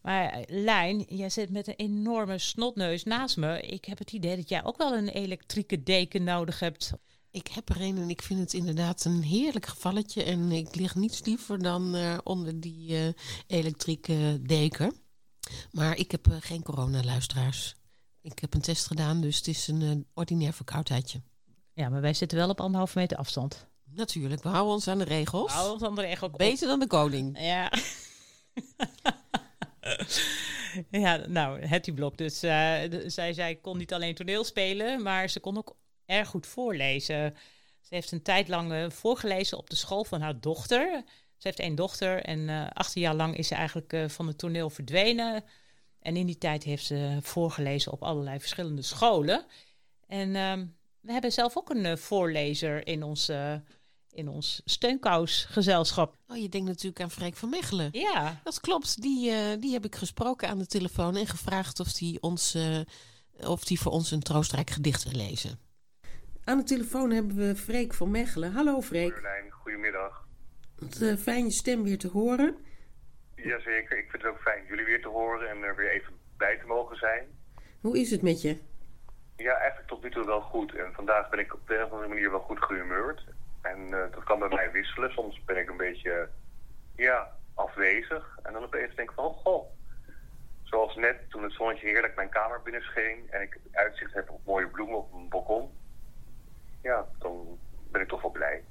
Maar 0.02 0.30
eh, 0.30 0.44
Lijn, 0.48 1.06
jij 1.10 1.30
zit 1.30 1.50
met 1.50 1.68
een 1.68 1.76
enorme 1.76 2.38
snotneus 2.38 3.04
naast 3.04 3.38
me. 3.38 3.62
Ik 3.62 3.86
heb 3.86 3.98
het 3.98 4.12
idee 4.12 4.36
dat 4.36 4.50
jij 4.50 4.64
ook 4.64 4.78
wel 4.78 4.94
een 4.94 5.08
elektrieke 5.08 5.84
deken 5.84 6.24
nodig 6.24 6.60
hebt. 6.60 6.94
Ik 7.32 7.48
heb 7.48 7.70
er 7.70 7.82
een 7.82 7.98
en 7.98 8.10
ik 8.10 8.22
vind 8.22 8.40
het 8.40 8.54
inderdaad 8.54 9.06
een 9.06 9.22
heerlijk 9.22 9.66
gevalletje. 9.66 10.24
En 10.24 10.52
ik 10.52 10.76
lig 10.76 10.96
niets 10.96 11.26
liever 11.26 11.60
dan 11.60 11.96
eh, 11.96 12.18
onder 12.24 12.60
die 12.60 12.98
eh, 12.98 13.08
elektrieke 13.48 14.40
deken. 14.42 14.94
Maar 15.72 15.98
ik 15.98 16.12
heb 16.12 16.28
geen 16.40 16.64
coronaluisteraars. 16.64 17.76
Ik 18.22 18.40
heb 18.40 18.54
een 18.54 18.62
test 18.62 18.88
gedaan, 18.88 19.22
dus 19.22 19.38
het 19.38 19.48
is 19.48 19.68
een 19.68 20.08
ordinair 20.14 20.54
verkoudheidje. 20.54 21.22
Ja, 21.74 21.90
maar 21.90 22.02
wij 22.02 22.14
zitten 22.14 22.38
wel 22.38 22.50
op 22.50 22.62
anderhalve 22.62 22.98
meter 23.00 23.18
afstand. 23.18 23.68
Natuurlijk, 23.96 24.44
we 24.44 24.50
houden 24.50 24.74
ons 24.74 24.88
aan 24.88 24.98
de 24.98 25.04
regels. 25.04 25.52
Hou 25.52 25.72
ons 25.72 25.82
dan 25.82 25.98
er 25.98 26.04
echt 26.04 26.24
ook 26.24 26.34
op. 26.34 26.38
Beter 26.38 26.68
dan 26.68 26.80
de 26.80 26.88
koning. 26.88 27.40
Ja. 27.40 27.72
ja, 31.06 31.26
nou, 31.28 31.62
Hetty 31.62 31.92
Blok. 31.92 32.18
Dus 32.18 32.44
eh, 32.44 32.80
zij, 33.06 33.34
zij 33.34 33.56
kon 33.56 33.78
niet 33.78 33.94
alleen 33.94 34.16
toneel 34.16 34.44
spelen, 34.44 35.02
maar 35.02 35.30
ze 35.30 35.40
kon 35.40 35.58
ook 35.58 35.76
erg 36.06 36.28
goed 36.28 36.48
voorlezen. 36.48 37.36
Ze 37.82 37.96
heeft 37.96 38.12
een 38.12 38.22
tijd 38.22 38.48
lang 38.48 38.72
eh, 38.72 38.90
voorgelezen 38.90 39.58
op 39.58 39.70
de 39.70 39.76
school 39.76 40.04
van 40.04 40.22
haar 40.22 40.40
dochter. 40.40 41.04
Ze 41.38 41.48
heeft 41.48 41.60
één 41.60 41.76
dochter 41.76 42.24
en 42.24 42.74
18 42.74 43.02
jaar 43.02 43.16
lang 43.16 43.38
is 43.38 43.48
ze 43.48 43.56
eigenlijk 43.56 43.96
van 44.08 44.28
het 44.28 44.38
toneel 44.38 44.70
verdwenen. 44.70 45.44
En 46.00 46.16
in 46.16 46.26
die 46.26 46.38
tijd 46.38 46.64
heeft 46.64 46.86
ze 46.86 47.18
voorgelezen 47.22 47.92
op 47.92 48.04
allerlei 48.04 48.40
verschillende 48.40 48.82
scholen. 48.82 49.46
En 50.08 50.36
ehm, 50.36 50.66
we 51.06 51.12
hebben 51.12 51.32
zelf 51.32 51.58
ook 51.58 51.70
een 51.70 51.98
voorlezer 51.98 52.88
in 52.88 53.04
ons, 53.04 53.30
eh, 53.30 53.54
in 54.16 54.28
ons 54.28 54.62
steunkousgezelschap. 54.66 56.16
Oh, 56.28 56.38
je 56.38 56.50
denkt 56.50 56.68
natuurlijk 56.68 57.02
aan 57.02 57.12
Freek 57.12 57.36
van 57.36 57.50
Mechelen. 57.50 57.90
Ja, 57.92 58.42
Dat 58.44 58.60
klopt, 58.60 59.02
die, 59.02 59.32
eh, 59.32 59.60
die 59.60 59.74
heb 59.74 59.86
ik 59.86 59.96
gesproken 59.96 60.50
aan 60.50 60.58
de 60.60 60.68
telefoon 60.68 61.16
en 61.16 61.28
gevraagd 61.28 61.80
of 61.80 61.94
die, 61.94 62.22
ons, 62.22 62.56
eh, 62.56 62.80
of 63.50 63.64
die 63.64 63.80
voor 63.80 63.92
ons 63.92 64.12
een 64.12 64.20
troostrijk 64.24 64.70
gedicht 64.70 65.04
wil 65.04 65.22
lezen. 65.28 65.60
Aan 66.44 66.58
de 66.58 66.64
telefoon 66.64 67.12
hebben 67.12 67.36
we 67.36 67.56
Freek 67.56 67.94
van 67.94 68.12
Mechelen. 68.12 68.52
Hallo 68.52 68.82
Freek. 68.82 69.12
Marjolein, 69.12 69.52
goedemiddag. 69.52 70.28
Wat 70.76 71.02
eh, 71.02 71.16
fijn 71.16 71.46
je 71.46 71.52
stem 71.52 71.84
weer 71.84 71.98
te 71.98 72.08
horen. 72.08 72.56
Jazeker, 73.36 73.98
ik 73.98 74.10
vind 74.10 74.24
het 74.24 74.32
ook 74.32 74.42
fijn 74.42 74.66
jullie 74.66 74.86
weer 74.86 75.02
te 75.02 75.08
horen 75.08 75.50
en 75.50 75.62
er 75.62 75.76
weer 75.76 75.92
even 75.92 76.14
bij 76.38 76.58
te 76.58 76.66
mogen 76.66 76.98
zijn. 76.98 77.28
Hoe 77.82 78.00
is 78.00 78.12
het 78.12 78.22
met 78.22 78.42
je? 78.42 78.58
Ja, 79.36 79.54
eigenlijk 79.54 79.88
tot 79.88 80.04
nu 80.04 80.12
toe 80.12 80.26
wel 80.26 80.42
goed. 80.42 80.76
En 80.76 80.94
vandaag 80.94 81.30
ben 81.30 81.40
ik 81.40 81.54
op 81.54 81.68
de 81.68 81.76
een 81.76 81.84
of 81.84 81.92
andere 81.92 82.10
manier 82.10 82.32
wel 82.32 82.40
goed 82.40 82.64
gehumeurd. 82.64 83.26
En 83.66 83.94
eh, 83.94 84.12
dat 84.12 84.24
kan 84.24 84.40
bij 84.40 84.50
mij 84.50 84.72
wisselen. 84.72 85.12
Soms 85.12 85.44
ben 85.46 85.58
ik 85.58 85.70
een 85.70 85.78
beetje, 85.78 86.30
ja, 86.96 87.32
afwezig. 87.54 88.40
En 88.44 88.54
dan 88.54 88.64
opeens 88.64 88.96
denk 88.96 89.10
ik 89.10 89.16
van, 89.16 89.34
goh. 89.34 89.66
Zoals 90.64 90.96
net 90.96 91.30
toen 91.30 91.44
het 91.44 91.54
zonnetje 91.54 91.88
heerlijk 91.88 92.16
mijn 92.16 92.30
kamer 92.30 92.62
binnenscheen 92.64 93.28
en 93.30 93.42
ik 93.42 93.60
uitzicht 93.72 94.14
heb 94.14 94.30
op 94.30 94.46
mooie 94.46 94.68
bloemen 94.68 94.98
op 94.98 95.14
een 95.14 95.30
balkon. 95.30 95.70
Ja, 96.82 97.06
dan 97.20 97.60
ben 97.92 98.02
ik 98.02 98.08
toch 98.08 98.22
wel 98.22 98.32
blij. 98.32 98.64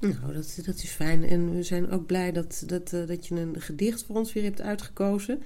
Nou, 0.00 0.32
dat, 0.32 0.62
dat 0.66 0.74
is 0.74 0.90
fijn. 0.90 1.24
En 1.24 1.54
we 1.54 1.62
zijn 1.62 1.90
ook 1.90 2.06
blij 2.06 2.32
dat, 2.32 2.64
dat, 2.66 2.92
eh, 2.92 3.06
dat 3.06 3.26
je 3.26 3.34
een 3.34 3.60
gedicht 3.60 4.04
voor 4.04 4.16
ons 4.16 4.32
weer 4.32 4.44
hebt 4.44 4.60
uitgekozen. 4.60 5.42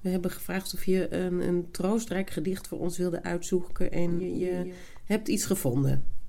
We 0.00 0.08
hebben 0.08 0.30
gevraagd 0.30 0.74
of 0.74 0.84
je 0.84 1.14
een, 1.14 1.40
een 1.40 1.70
troostrijk 1.70 2.30
gedicht 2.30 2.68
voor 2.68 2.78
ons 2.78 2.98
wilde 2.98 3.22
uitzoeken. 3.22 3.90
En 3.90 4.38
je 4.38 4.74
hebt 5.04 5.28
iets 5.28 5.44
gevonden. 5.44 6.19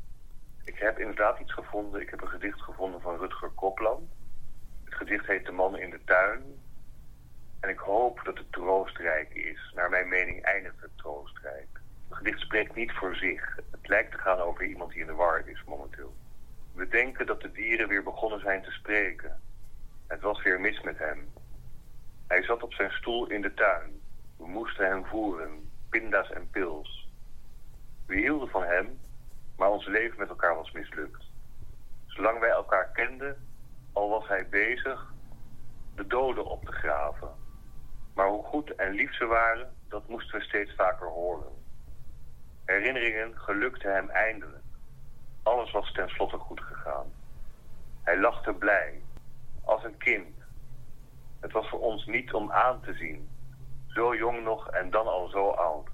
Ik 0.64 0.80
heb 0.80 1.00
inderdaad 1.00 1.40
iets 1.40 1.54
gevonden. 1.54 2.02
Ik 2.02 2.10
heb 2.10 2.22
een 2.22 2.28
gedicht 2.28 2.62
gevonden 2.62 3.02
van 3.02 3.18
Rutger 3.18 3.50
Kopland. 3.50 4.10
Het 4.86 4.94
gedicht 4.94 5.26
heet 5.26 5.46
De 5.46 5.52
man 5.52 5.78
in 5.78 5.90
de 5.90 6.04
tuin. 6.06 6.42
En 7.60 7.70
ik 7.70 7.80
hoop 7.80 8.22
dat 8.24 8.38
het 8.38 8.52
troostrijk 8.52 9.34
is. 9.34 9.72
Naar 9.76 9.90
mijn 9.90 10.08
mening 10.08 10.44
eindigt 10.44 10.82
het 10.82 10.98
troostrijk. 10.98 11.68
Het 12.08 12.18
gedicht 12.18 12.40
spreekt 12.40 12.76
niet 12.76 12.92
voor 12.92 13.16
zich. 13.16 13.56
Het 13.72 13.88
lijkt 13.88 14.12
te 14.12 14.18
gaan 14.18 14.40
over 14.40 14.66
iemand 14.66 14.92
die 14.92 15.02
in 15.02 15.08
de 15.08 15.14
war 15.14 15.48
is 15.48 15.64
momenteel. 15.64 16.14
We 16.74 16.88
denken 16.88 17.26
dat 17.26 17.42
de 17.42 17.52
dieren 17.52 17.88
weer 17.88 18.04
begonnen 18.04 18.40
zijn 18.40 18.64
te 18.64 18.72
spreken. 18.72 19.42
Het 20.08 20.22
was 20.22 20.44
weer 20.44 20.60
mis 20.60 20.82
met 20.82 20.98
hem. 20.98 21.34
Hij 22.28 22.44
zat 22.44 22.64
op 22.64 22.74
zijn 22.74 22.92
stoel 22.92 23.28
in 23.30 23.42
de 23.42 23.54
tuin. 23.54 24.02
We 24.38 24.48
moesten 24.48 24.88
hem 24.88 25.06
voeren, 25.06 25.70
pinda's 25.90 26.32
en 26.32 26.50
pils. 26.50 27.10
We 28.08 28.16
hielden 28.16 28.50
van 28.50 28.64
hem, 28.64 29.00
maar 29.62 29.72
ons 29.72 29.86
leven 29.86 30.20
met 30.20 30.30
elkaar 30.30 30.56
was 30.56 30.72
mislukt. 30.72 31.24
Zolang 32.06 32.40
wij 32.40 32.50
elkaar 32.50 32.92
kenden, 32.92 33.48
al 33.94 34.10
was 34.10 34.28
hij 34.28 34.50
bezig 34.50 35.14
de 35.96 36.08
doden 36.08 36.46
op 36.46 36.66
te 36.66 36.72
graven. 36.72 37.30
Maar 38.16 38.28
hoe 38.28 38.44
goed 38.44 38.76
en 38.76 38.92
lief 38.92 39.16
ze 39.16 39.26
waren, 39.26 39.74
dat 39.88 40.08
moesten 40.08 40.40
we 40.40 40.46
steeds 40.46 40.76
vaker 40.76 41.08
horen. 41.08 41.52
Herinneringen 42.66 43.40
gelukten 43.40 43.94
hem 43.94 44.10
eindelijk. 44.10 44.64
Alles 45.44 45.72
was 45.72 45.92
tenslotte 45.92 46.38
goed 46.38 46.62
gegaan. 46.62 47.14
Hij 48.04 48.20
lachte 48.20 48.54
blij, 48.54 49.02
als 49.64 49.84
een 49.84 49.98
kind. 49.98 50.36
Het 51.40 51.52
was 51.52 51.70
voor 51.70 51.80
ons 51.80 52.06
niet 52.06 52.34
om 52.34 52.52
aan 52.52 52.82
te 52.82 52.94
zien. 52.94 53.30
Zo 53.88 54.16
jong 54.16 54.44
nog 54.44 54.70
en 54.70 54.90
dan 54.90 55.08
al 55.08 55.28
zo 55.28 55.50
oud. 55.50 55.91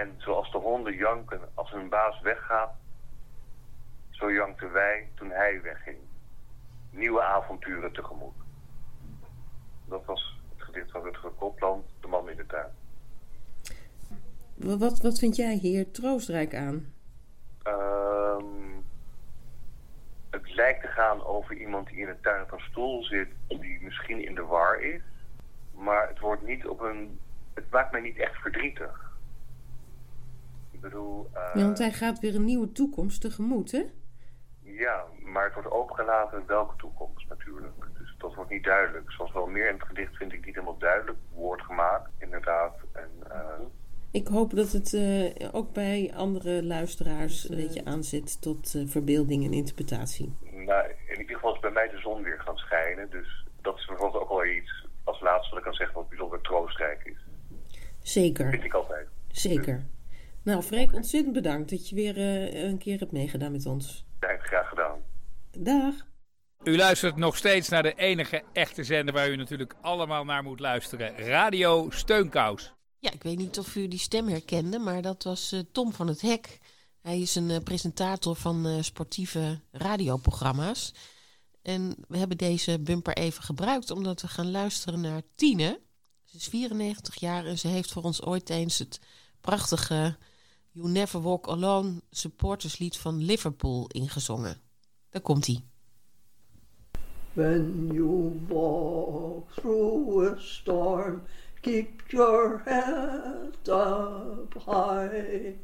En 0.00 0.14
zoals 0.16 0.52
de 0.52 0.58
honden 0.58 0.94
janken 0.94 1.40
als 1.54 1.70
hun 1.70 1.88
baas 1.88 2.20
weggaat, 2.20 2.72
zo 4.10 4.32
jankten 4.32 4.72
wij 4.72 5.08
toen 5.14 5.30
hij 5.30 5.62
wegging. 5.62 5.98
Nieuwe 6.90 7.22
avonturen 7.22 7.92
tegemoet. 7.92 8.34
Dat 9.84 10.04
was 10.04 10.40
het 10.54 10.62
gedicht 10.62 10.90
van 10.90 11.02
Rutger 11.02 11.30
Kopland, 11.30 11.84
De 12.00 12.06
man 12.06 12.30
in 12.30 12.36
de 12.36 12.46
tuin. 12.46 12.72
Wat, 14.54 15.00
wat 15.00 15.18
vind 15.18 15.36
jij 15.36 15.54
hier 15.54 15.90
troostrijk 15.90 16.54
aan? 16.54 16.92
Ehm, 17.62 18.44
het 20.30 20.54
lijkt 20.54 20.80
te 20.80 20.88
gaan 20.88 21.24
over 21.24 21.56
iemand 21.56 21.86
die 21.86 21.98
in 21.98 22.06
de 22.06 22.20
tuin 22.20 22.42
op 22.42 22.52
een 22.52 22.60
stoel 22.70 23.04
zit, 23.04 23.28
die 23.48 23.80
misschien 23.82 24.24
in 24.24 24.34
de 24.34 24.44
war 24.44 24.80
is. 24.80 25.02
Maar 25.74 26.08
het 26.08 26.18
wordt 26.18 26.42
niet 26.42 26.66
op 26.66 26.80
een. 26.80 27.20
Het 27.54 27.70
maakt 27.70 27.92
mij 27.92 28.00
niet 28.00 28.18
echt 28.18 28.36
verdrietig. 28.36 29.03
Bedoel. 30.88 31.30
eh, 31.32 31.50
Ja, 31.54 31.62
want 31.64 31.78
hij 31.78 31.92
gaat 31.92 32.18
weer 32.20 32.34
een 32.34 32.44
nieuwe 32.44 32.72
toekomst 32.72 33.20
tegemoet, 33.20 33.70
hè? 33.72 33.82
ja, 34.62 35.04
maar 35.22 35.44
het 35.44 35.54
wordt 35.54 35.70
opengelaten 35.70 36.46
welke 36.46 36.76
toekomst 36.76 37.28
natuurlijk. 37.28 37.72
Dus 37.98 38.14
dat 38.18 38.34
wordt 38.34 38.50
niet 38.50 38.64
duidelijk. 38.64 39.10
Zoals 39.12 39.32
wel 39.32 39.46
meer 39.46 39.68
in 39.68 39.74
het 39.74 39.86
gedicht 39.86 40.16
vind 40.16 40.32
ik 40.32 40.44
niet 40.44 40.54
helemaal 40.54 40.78
duidelijk 40.78 41.18
woord 41.34 41.62
gemaakt, 41.62 42.10
inderdaad. 42.18 42.76
En, 42.92 43.10
eh, 43.30 43.60
Ik 44.10 44.26
hoop 44.26 44.54
dat 44.54 44.72
het 44.72 44.92
eh, 44.94 45.48
ook 45.52 45.72
bij 45.72 46.12
andere 46.16 46.62
luisteraars 46.64 47.48
een 47.48 47.56
beetje 47.56 47.84
aanzet 47.84 48.42
tot 48.42 48.74
eh, 48.74 48.82
verbeelding 48.86 49.44
en 49.44 49.52
interpretatie. 49.52 50.36
nou, 50.52 50.88
in 51.08 51.20
ieder 51.20 51.34
geval 51.34 51.54
is 51.54 51.60
bij 51.60 51.70
mij 51.70 51.88
de 51.88 51.98
zon 51.98 52.22
weer 52.22 52.40
gaan 52.40 52.56
schijnen. 52.56 53.10
Dus 53.10 53.46
dat 53.60 53.76
is 53.78 53.86
bijvoorbeeld 53.86 54.22
ook 54.22 54.28
wel 54.28 54.44
iets 54.44 54.86
als 55.04 55.20
laatste 55.20 55.48
wat 55.50 55.58
ik 55.58 55.64
kan 55.64 55.74
zeggen 55.74 55.96
wat 55.96 56.08
bijzonder 56.08 56.40
troostrijk 56.40 57.04
is. 57.04 57.24
Zeker, 58.02 58.50
Vind 58.50 58.64
ik 58.64 58.74
altijd. 58.74 59.08
zeker. 59.28 59.82
Nou, 60.44 60.62
Freek, 60.62 60.92
ontzettend 60.92 61.34
bedankt 61.34 61.70
dat 61.70 61.88
je 61.88 61.94
weer 61.94 62.16
eh, 62.16 62.62
een 62.62 62.78
keer 62.78 62.98
hebt 62.98 63.12
meegedaan 63.12 63.52
met 63.52 63.66
ons. 63.66 64.04
Ja, 64.20 64.36
graag 64.38 64.68
gedaan. 64.68 64.98
Dag. 65.58 65.94
U 66.64 66.76
luistert 66.76 67.16
nog 67.16 67.36
steeds 67.36 67.68
naar 67.68 67.82
de 67.82 67.94
enige 67.94 68.42
echte 68.52 68.84
zender 68.84 69.14
waar 69.14 69.30
u 69.30 69.36
natuurlijk 69.36 69.74
allemaal 69.80 70.24
naar 70.24 70.42
moet 70.42 70.60
luisteren. 70.60 71.16
Radio 71.16 71.90
Steunkous. 71.90 72.74
Ja, 72.98 73.12
ik 73.12 73.22
weet 73.22 73.38
niet 73.38 73.58
of 73.58 73.76
u 73.76 73.88
die 73.88 73.98
stem 73.98 74.28
herkende, 74.28 74.78
maar 74.78 75.02
dat 75.02 75.22
was 75.22 75.52
eh, 75.52 75.60
Tom 75.72 75.92
van 75.92 76.06
het 76.06 76.20
Hek. 76.20 76.58
Hij 77.00 77.20
is 77.20 77.34
een 77.34 77.50
eh, 77.50 77.62
presentator 77.62 78.36
van 78.36 78.66
eh, 78.66 78.82
sportieve 78.82 79.60
radioprogramma's. 79.72 80.94
En 81.62 81.96
we 82.08 82.18
hebben 82.18 82.36
deze 82.36 82.80
bumper 82.80 83.14
even 83.16 83.42
gebruikt 83.42 83.90
omdat 83.90 84.20
we 84.20 84.28
gaan 84.28 84.50
luisteren 84.50 85.00
naar 85.00 85.22
Tine. 85.34 85.80
Ze 86.24 86.36
is 86.36 86.48
94 86.48 87.20
jaar 87.20 87.46
en 87.46 87.58
ze 87.58 87.68
heeft 87.68 87.92
voor 87.92 88.02
ons 88.02 88.22
ooit 88.22 88.50
eens 88.50 88.78
het 88.78 89.00
prachtige 89.40 90.16
You 90.76 90.88
Never 90.88 91.20
Walk 91.20 91.46
Alone 91.46 92.02
supporterslied 92.10 92.96
van 92.96 93.24
Liverpool 93.24 93.88
ingezongen. 93.88 94.56
Daar 95.10 95.22
komt 95.22 95.46
hij. 95.46 95.62
When 97.32 97.90
you 97.92 98.40
walk 98.48 99.52
through 99.52 100.32
a 100.32 100.36
storm, 100.38 101.22
keep 101.60 102.02
your 102.08 102.62
head 102.64 103.68
up 103.68 104.54
high. 104.66 105.54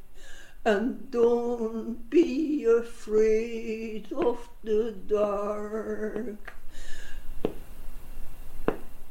And 0.63 1.11
don't 1.11 2.09
be 2.09 2.65
afraid 2.81 4.13
of 4.13 4.51
the 4.63 4.95
dark. 5.07 6.55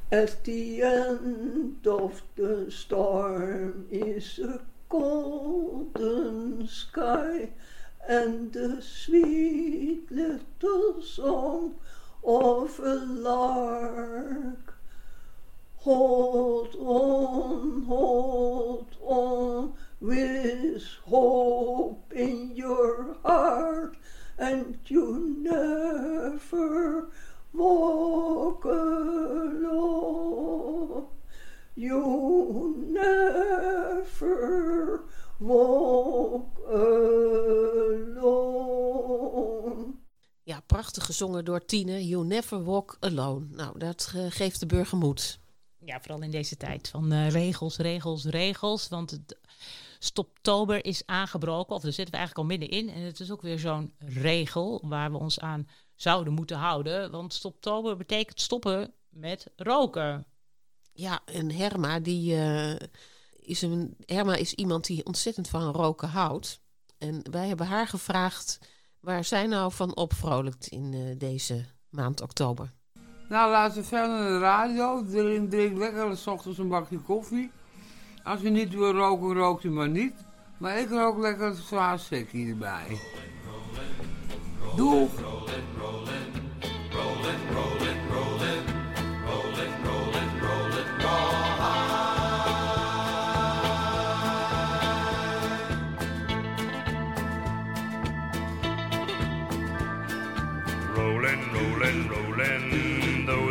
At 0.10 0.44
the 0.44 0.82
end 0.82 1.88
of 1.88 2.24
the 2.36 2.66
storm 2.70 3.86
is 3.90 4.40
a 4.40 4.60
golden 4.90 6.68
sky 6.68 7.50
and 8.08 8.52
the 8.54 8.82
sweet 8.82 10.12
little 10.12 11.00
song 11.02 11.76
of 12.24 12.80
a 12.80 12.96
lark. 12.96 14.74
Hold 15.78 16.76
on, 16.76 17.84
hold 17.84 18.98
on, 19.02 19.74
with 20.02 20.84
hope 21.06 22.12
in 22.14 22.56
your 22.56 23.16
heart, 23.24 23.96
and 24.38 24.80
you 24.88 25.38
never 25.40 27.10
walk 27.54 28.66
alone. 28.66 29.60
You 31.80 32.76
never 32.92 34.20
walk 35.38 36.60
alone. 36.68 38.10
Ja, 40.44 40.60
prachtig 40.66 41.06
gezongen 41.06 41.46
door 41.46 41.66
Tine. 41.66 42.08
You 42.08 42.26
Never 42.26 42.64
Walk 42.64 42.98
Alone. 43.00 43.46
Nou, 43.50 43.80
dat 43.80 44.12
eh, 44.16 44.26
geeft 44.30 44.60
de 44.60 44.66
burger 44.66 44.98
moed. 44.98 45.40
Ja, 45.86 46.00
vooral 46.00 46.22
in 46.22 46.32
deze 46.32 46.58
tijd 46.58 46.88
van 46.88 47.12
eh, 47.12 47.30
regels, 47.30 47.78
regels, 47.78 48.26
regels. 48.26 48.88
Want 48.88 49.12
het 49.12 49.38
stoptober 50.00 50.86
is 50.86 51.06
aangebroken, 51.06 51.76
of 51.76 51.82
daar 51.82 51.94
zitten 51.94 52.14
we 52.14 52.20
eigenlijk 52.20 52.50
al 52.50 52.58
middenin. 52.58 52.90
En 52.90 53.02
het 53.02 53.20
is 53.20 53.32
ook 53.32 53.42
weer 53.42 53.60
zo'n 53.60 53.94
regel 53.98 54.82
waar 54.84 55.12
we 55.12 55.18
ons 55.18 55.40
aan 55.40 55.68
zouden 55.96 56.34
moeten 56.34 56.58
houden. 56.58 57.12
Want 57.12 57.34
stoptober 57.34 57.98
betekent 57.98 58.42
stoppen 58.42 58.94
met 59.10 59.52
roken. 59.56 60.26
Ja, 61.00 61.20
en 61.26 61.52
Herma, 61.52 62.00
die, 62.00 62.36
eh, 62.36 62.88
is 63.40 63.62
een, 63.62 63.96
Herma 64.06 64.36
is 64.36 64.54
iemand 64.54 64.86
die 64.86 65.06
ontzettend 65.06 65.48
van 65.48 65.72
roken 65.72 66.10
houdt. 66.10 66.62
En 66.98 67.22
wij 67.32 67.48
hebben 67.48 67.66
haar 67.66 67.88
gevraagd 67.88 68.60
waar 69.00 69.24
zij 69.24 69.48
nou 69.48 69.72
van 69.72 69.96
opvrolijkt 69.96 70.68
in 70.68 70.94
eh, 70.94 71.20
deze 71.20 71.66
maand 71.90 72.22
oktober. 72.22 72.74
Nou, 73.30 73.52
luister 73.52 73.86
verder 73.86 74.10
naar 74.10 74.30
de 74.30 74.40
radio. 74.40 75.06
Drink, 75.06 75.50
drink 75.50 75.78
lekker 75.78 76.18
s 76.18 76.28
ochtends 76.28 76.58
een 76.58 76.68
bakje 76.68 76.98
koffie. 76.98 77.52
Als 78.24 78.42
je 78.42 78.50
niet 78.50 78.74
wil 78.74 78.92
roken, 78.94 79.34
rookt 79.34 79.64
u 79.64 79.70
maar 79.70 79.90
niet. 79.90 80.14
Maar 80.58 80.80
ik 80.80 80.90
rook 80.90 81.18
lekker 81.18 81.48
een 81.48 81.56
zwaar 81.56 82.00
sekkie 82.00 82.50
erbij. 82.50 83.00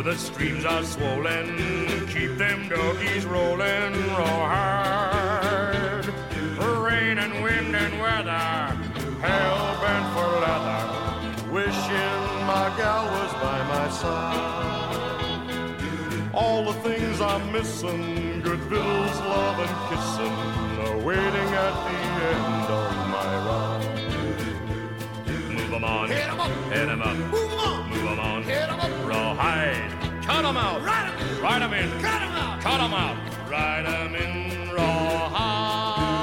The 0.09 0.17
streams 0.17 0.65
are 0.65 0.83
swollen. 0.83 2.07
Keep 2.07 2.37
them 2.39 2.67
doggies 2.67 3.25
rolling 3.27 3.93
raw 4.17 4.41
hard. 4.53 6.05
Rain 6.57 7.19
and 7.19 7.43
wind 7.43 7.75
and 7.75 7.93
weather, 8.01 8.47
hell 9.21 9.77
bent 9.81 10.07
for 10.15 10.29
leather. 10.45 10.83
Wishing 11.53 12.23
my 12.51 12.73
gal 12.75 13.05
was 13.05 13.33
by 13.33 13.59
my 13.73 13.87
side. 14.01 15.09
All 16.33 16.65
the 16.65 16.73
things 16.87 17.21
I'm 17.21 17.51
missing, 17.51 18.41
good 18.41 18.67
bills, 18.67 19.15
love 19.33 19.59
and 19.65 19.75
kissing, 19.89 20.35
are 20.85 20.97
waiting 21.05 21.49
at 21.67 21.75
the 21.85 21.97
end 22.33 22.67
of 22.81 22.91
my 23.15 23.31
ride. 23.47 23.99
Move 25.55 25.71
'em 25.73 25.83
on, 25.83 26.09
hit 26.09 26.27
'em 26.27 26.39
up, 26.39 26.51
hit 26.73 26.89
'em 26.89 27.01
up, 27.03 27.15
move 27.15 27.51
'em 27.51 27.59
on, 27.59 27.89
move 27.89 28.05
'em 28.11 28.19
on, 28.19 28.43
hit 28.43 28.69
'em 28.69 28.79
up, 28.79 28.91
rawhide, 29.07 29.98
cut 30.29 30.45
'em 30.45 30.57
out, 30.57 30.83
ride 30.83 31.07
'em 31.09 31.17
in, 31.19 31.41
ride 31.41 31.61
'em 31.63 31.73
in, 31.73 31.89
cut 32.01 32.21
'em 32.21 32.33
out, 32.33 32.61
cut 32.61 32.79
'em 32.79 32.93
out, 32.93 33.17
ride 33.49 33.85
'em 33.87 34.13
in, 34.13 34.69
rawhide. 34.75 36.19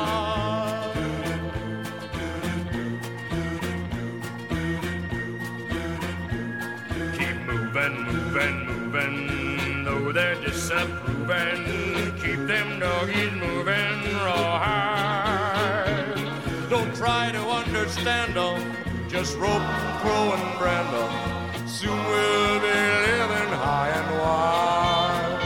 Keep 7.19 7.37
moving, 7.51 7.97
moving, 8.07 8.57
moving, 8.69 9.85
though 9.85 10.12
they're 10.12 10.37
disapproving. 10.37 11.64
Keep 12.23 12.47
them 12.47 12.79
doggies 12.79 13.33
moving 13.33 13.99
rawhide. 14.25 16.14
Don't 16.71 16.95
try 16.95 17.33
to 17.33 17.42
understand 17.61 18.35
them, 18.35 18.61
just 19.09 19.37
rope, 19.37 19.66
crow, 20.01 20.33
and 20.37 20.59
brand 20.61 20.88
them. 20.95 21.36
Soon 21.79 21.91
we'll 22.09 22.59
be 22.61 22.79
living 23.07 23.53
high 23.53 23.93
and 24.01 24.11
wide. 24.23 25.41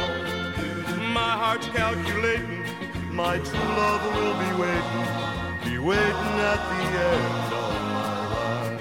My 1.12 1.32
heart's 1.42 1.66
calculating, 1.66 2.62
my 3.10 3.38
true 3.38 3.70
love 3.80 4.02
will 4.14 4.36
be 4.44 4.50
waiting, 4.62 5.08
be 5.64 5.74
waiting 5.78 6.34
at 6.52 6.60
the 6.70 6.82
end 7.10 7.52
of 7.62 7.72
my 7.96 8.14
ride. 8.34 8.78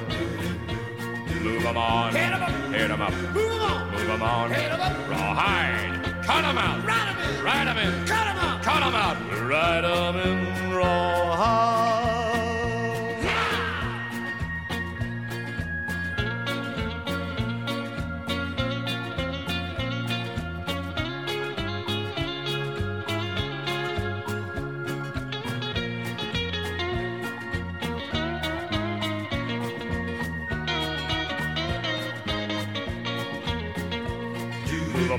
Move 1.42 1.66
'em 1.66 1.78
on, 1.78 2.14
hit 2.14 2.32
'em 2.36 2.44
up, 2.44 2.54
hit 2.72 2.92
'em 2.92 3.02
up, 3.02 3.14
move 3.34 3.52
'em 3.52 3.62
on, 3.72 3.82
move 3.94 4.10
'em 4.12 4.22
on, 4.22 4.52
hit 4.52 4.72
'em 4.72 4.82
up, 4.88 4.96
rawhide, 5.10 5.96
cut 6.28 6.44
'em 6.46 6.58
out, 6.66 6.80
ride 6.86 7.10
'em 7.10 7.18
in, 7.26 7.34
ride 7.44 7.68
'em 7.68 7.78
in, 7.80 7.94
cut 8.06 8.28
'em 8.30 8.38
out, 8.46 8.62
cut 8.62 8.82
'em 8.84 8.96
out, 9.06 9.18
ride 9.52 9.86
'em 9.86 10.16
in, 10.28 10.72
rawhide. 10.72 11.88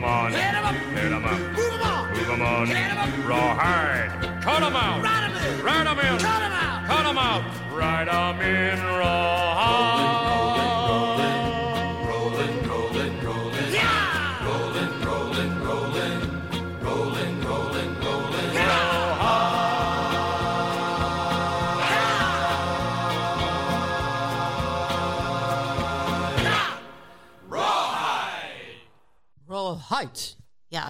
them 0.01 0.09
on. 0.09 0.33
Hit 0.33 0.53
them 0.53 0.65
up. 0.65 0.75
Hit 0.75 1.11
them 1.11 1.25
up. 1.25 1.39
Move 1.39 1.73
them 1.73 1.83
on. 1.83 2.15
Move 2.15 2.27
them 2.27 2.43
on. 2.43 2.67
Hit 2.67 2.75
them 2.75 2.99
up. 2.99 3.29
Raw 3.29 3.55
hard. 3.55 4.43
Cut 4.43 4.61
them 4.61 4.77
out. 4.77 5.03
Ride 5.03 5.31
them 5.31 5.37
in. 5.37 5.65
Ride 5.65 5.87
them 5.87 5.99
in. 5.99 6.19
Cut 6.19 6.41
them 6.41 6.53
out. 6.53 6.87
Cut 6.87 7.03
them 7.05 7.19
out. 7.19 7.43
Ride 7.73 8.09
them 8.09 8.41
in 8.41 8.85
raw 8.85 9.55
hard. 9.55 10.40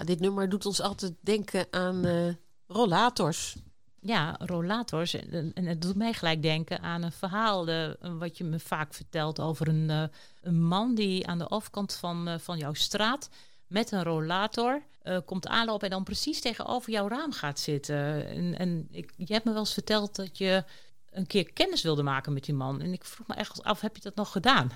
Dit 0.03 0.19
nummer 0.19 0.49
doet 0.49 0.65
ons 0.65 0.81
altijd 0.81 1.13
denken 1.21 1.67
aan 1.69 2.05
eh, 2.05 2.33
rollators. 2.67 3.55
Ja, 3.99 4.35
rollators. 4.39 5.13
En, 5.13 5.65
het 5.65 5.81
doet 5.81 5.95
mij 5.95 6.13
gelijk 6.13 6.41
denken 6.41 6.81
aan 6.81 7.03
een 7.03 7.11
verhaal 7.11 7.67
eh, 7.67 7.89
wat 8.17 8.37
je 8.37 8.43
me 8.43 8.59
vaak 8.59 8.93
vertelt 8.93 9.39
over 9.39 9.67
een, 9.67 9.89
eh, 9.89 10.03
een 10.41 10.63
man 10.63 10.95
die 10.95 11.27
aan 11.27 11.37
de 11.37 11.49
overkant 11.49 11.93
van, 11.93 12.39
van 12.39 12.57
jouw 12.57 12.73
straat 12.73 13.29
met 13.67 13.91
een 13.91 14.03
rollator 14.03 14.81
komt 15.25 15.47
aanlopen 15.47 15.87
en 15.89 15.93
dan 15.93 16.03
precies 16.03 16.41
tegenover 16.41 16.91
jouw 16.91 17.07
raam 17.07 17.31
gaat 17.31 17.59
zitten. 17.59 18.27
En, 18.27 18.57
en 18.57 18.87
ik, 18.91 19.13
je 19.17 19.33
hebt 19.33 19.45
me 19.45 19.51
wel 19.51 19.59
eens 19.59 19.73
verteld 19.73 20.15
dat 20.15 20.37
je 20.37 20.63
een 21.09 21.27
keer 21.27 21.53
kennis 21.53 21.81
wilde 21.81 22.03
maken 22.03 22.33
met 22.33 22.43
die 22.43 22.53
man. 22.53 22.81
En 22.81 22.93
ik 22.93 23.05
vroeg 23.05 23.27
me 23.27 23.33
echt 23.33 23.63
af, 23.63 23.81
heb 23.81 23.95
je 23.95 24.01
dat 24.01 24.15
nog 24.15 24.31
gedaan? 24.31 24.71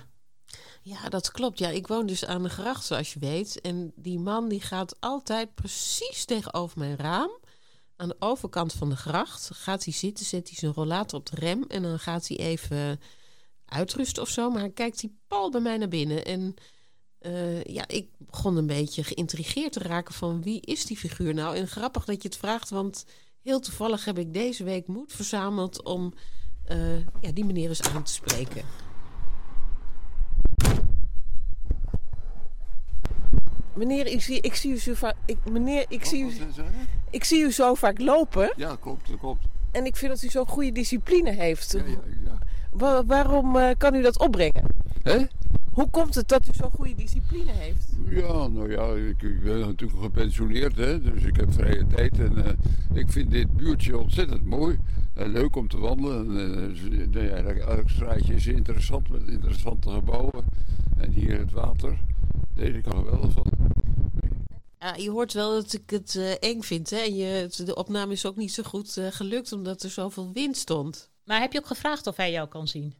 Ja, 0.82 1.08
dat 1.08 1.30
klopt. 1.30 1.58
Ja, 1.58 1.68
ik 1.68 1.86
woon 1.86 2.06
dus 2.06 2.24
aan 2.24 2.42
de 2.42 2.48
gracht, 2.48 2.84
zoals 2.84 3.12
je 3.12 3.18
weet. 3.18 3.60
En 3.60 3.92
die 3.96 4.18
man 4.18 4.48
die 4.48 4.60
gaat 4.60 5.00
altijd 5.00 5.54
precies 5.54 6.24
tegenover 6.24 6.78
mijn 6.78 6.96
raam. 6.96 7.30
Aan 7.96 8.08
de 8.08 8.16
overkant 8.18 8.72
van 8.72 8.88
de 8.88 8.96
gracht 8.96 9.50
gaat 9.52 9.84
hij 9.84 9.92
zitten, 9.92 10.24
zet 10.24 10.48
hij 10.48 10.58
zijn 10.58 10.72
rollator 10.72 11.18
op 11.18 11.26
de 11.26 11.36
rem... 11.36 11.64
en 11.68 11.82
dan 11.82 11.98
gaat 11.98 12.28
hij 12.28 12.36
even 12.36 13.00
uitrusten 13.64 14.22
of 14.22 14.28
zo. 14.28 14.50
Maar 14.50 14.60
dan 14.60 14.72
kijkt 14.72 15.00
hij 15.00 15.10
pal 15.28 15.50
bij 15.50 15.60
mij 15.60 15.76
naar 15.76 15.88
binnen. 15.88 16.24
En 16.24 16.54
eh, 17.18 17.64
ja, 17.64 17.88
ik 17.88 18.08
begon 18.18 18.56
een 18.56 18.66
beetje 18.66 19.04
geïntrigeerd 19.04 19.72
te 19.72 19.78
raken 19.78 20.14
van 20.14 20.42
wie 20.42 20.60
is 20.60 20.84
die 20.86 20.96
figuur 20.96 21.34
nou? 21.34 21.56
En 21.56 21.68
grappig 21.68 22.04
dat 22.04 22.22
je 22.22 22.28
het 22.28 22.38
vraagt, 22.38 22.70
want 22.70 23.04
heel 23.42 23.60
toevallig 23.60 24.04
heb 24.04 24.18
ik 24.18 24.32
deze 24.32 24.64
week 24.64 24.86
moed 24.86 25.12
verzameld... 25.12 25.84
om 25.84 26.14
eh, 26.64 26.98
ja, 26.98 27.32
die 27.32 27.44
meneer 27.44 27.68
eens 27.68 27.82
aan 27.82 28.02
te 28.04 28.12
spreken. 28.12 28.64
Meneer, 33.76 34.06
ik 34.06 34.20
zie, 34.20 34.40
ik 34.40 34.54
zie 34.54 34.72
u 34.72 34.78
zo 34.78 34.94
vaak. 34.94 35.14
Ik, 35.24 35.36
meneer, 35.50 35.84
ik 35.88 36.04
zie, 36.04 36.24
u, 36.24 36.30
ik 37.10 37.24
zie 37.24 37.42
u 37.44 37.52
zo 37.52 37.74
vaak 37.74 37.98
lopen. 38.00 38.52
Ja, 38.56 38.76
klopt, 38.80 39.08
dat 39.08 39.18
klopt. 39.18 39.44
En 39.70 39.84
ik 39.86 39.96
vind 39.96 40.10
dat 40.12 40.22
u 40.22 40.28
zo'n 40.28 40.46
goede 40.46 40.72
discipline 40.72 41.30
heeft. 41.30 41.72
Ja, 41.72 41.78
ja, 41.86 41.98
ja. 42.24 42.38
Wa- 42.70 43.04
waarom 43.04 43.56
eh, 43.56 43.70
kan 43.78 43.94
u 43.94 44.02
dat 44.02 44.18
opbrengen? 44.18 44.64
Hè? 45.02 45.18
Hoe 45.72 45.90
komt 45.90 46.14
het 46.14 46.28
dat 46.28 46.48
u 46.48 46.50
zo'n 46.52 46.70
goede 46.70 46.94
discipline 46.94 47.52
heeft? 47.52 47.88
Ja, 48.08 48.46
nou 48.46 48.70
ja, 48.70 49.08
ik, 49.08 49.22
ik 49.22 49.42
ben 49.42 49.58
natuurlijk 49.60 50.00
gepensioneerd, 50.02 50.76
hè, 50.76 51.00
dus 51.02 51.22
ik 51.22 51.36
heb 51.36 51.52
vrije 51.52 51.86
tijd. 51.86 52.18
En 52.18 52.44
eh, 52.44 52.52
ik 52.92 53.10
vind 53.10 53.30
dit 53.30 53.52
buurtje 53.56 53.98
ontzettend 53.98 54.44
mooi. 54.44 54.78
en 55.14 55.28
leuk 55.28 55.56
om 55.56 55.68
te 55.68 55.78
wandelen. 55.78 56.38
En, 56.38 56.70
eh, 56.70 56.76
z- 56.76 57.06
nou 57.14 57.24
ja, 57.26 57.36
elk 57.66 57.88
straatje 57.90 58.34
is 58.34 58.46
interessant 58.46 59.08
met 59.08 59.28
interessante 59.28 59.90
gebouwen. 59.90 60.44
En 60.96 61.10
hier 61.12 61.38
het 61.38 61.52
water. 61.52 61.98
Deze 62.54 62.80
kan 62.80 62.92
er 62.92 63.04
geweldig 63.04 63.32
van. 63.32 63.45
Ja, 64.86 64.94
je 64.94 65.10
hoort 65.10 65.32
wel 65.32 65.50
dat 65.50 65.72
ik 65.72 65.90
het 65.90 66.14
eh, 66.16 66.30
eng 66.50 66.62
vind. 66.62 66.90
Hè? 66.90 66.96
En 66.96 67.14
je, 67.16 67.48
de 67.64 67.74
opname 67.74 68.12
is 68.12 68.26
ook 68.26 68.36
niet 68.36 68.52
zo 68.52 68.62
goed 68.62 68.96
eh, 68.96 69.06
gelukt 69.10 69.52
omdat 69.52 69.82
er 69.82 69.90
zoveel 69.90 70.30
wind 70.32 70.56
stond. 70.56 71.10
Maar 71.24 71.40
heb 71.40 71.52
je 71.52 71.58
ook 71.58 71.66
gevraagd 71.66 72.06
of 72.06 72.16
hij 72.16 72.30
jou 72.30 72.48
kan 72.48 72.68
zien? 72.68 72.94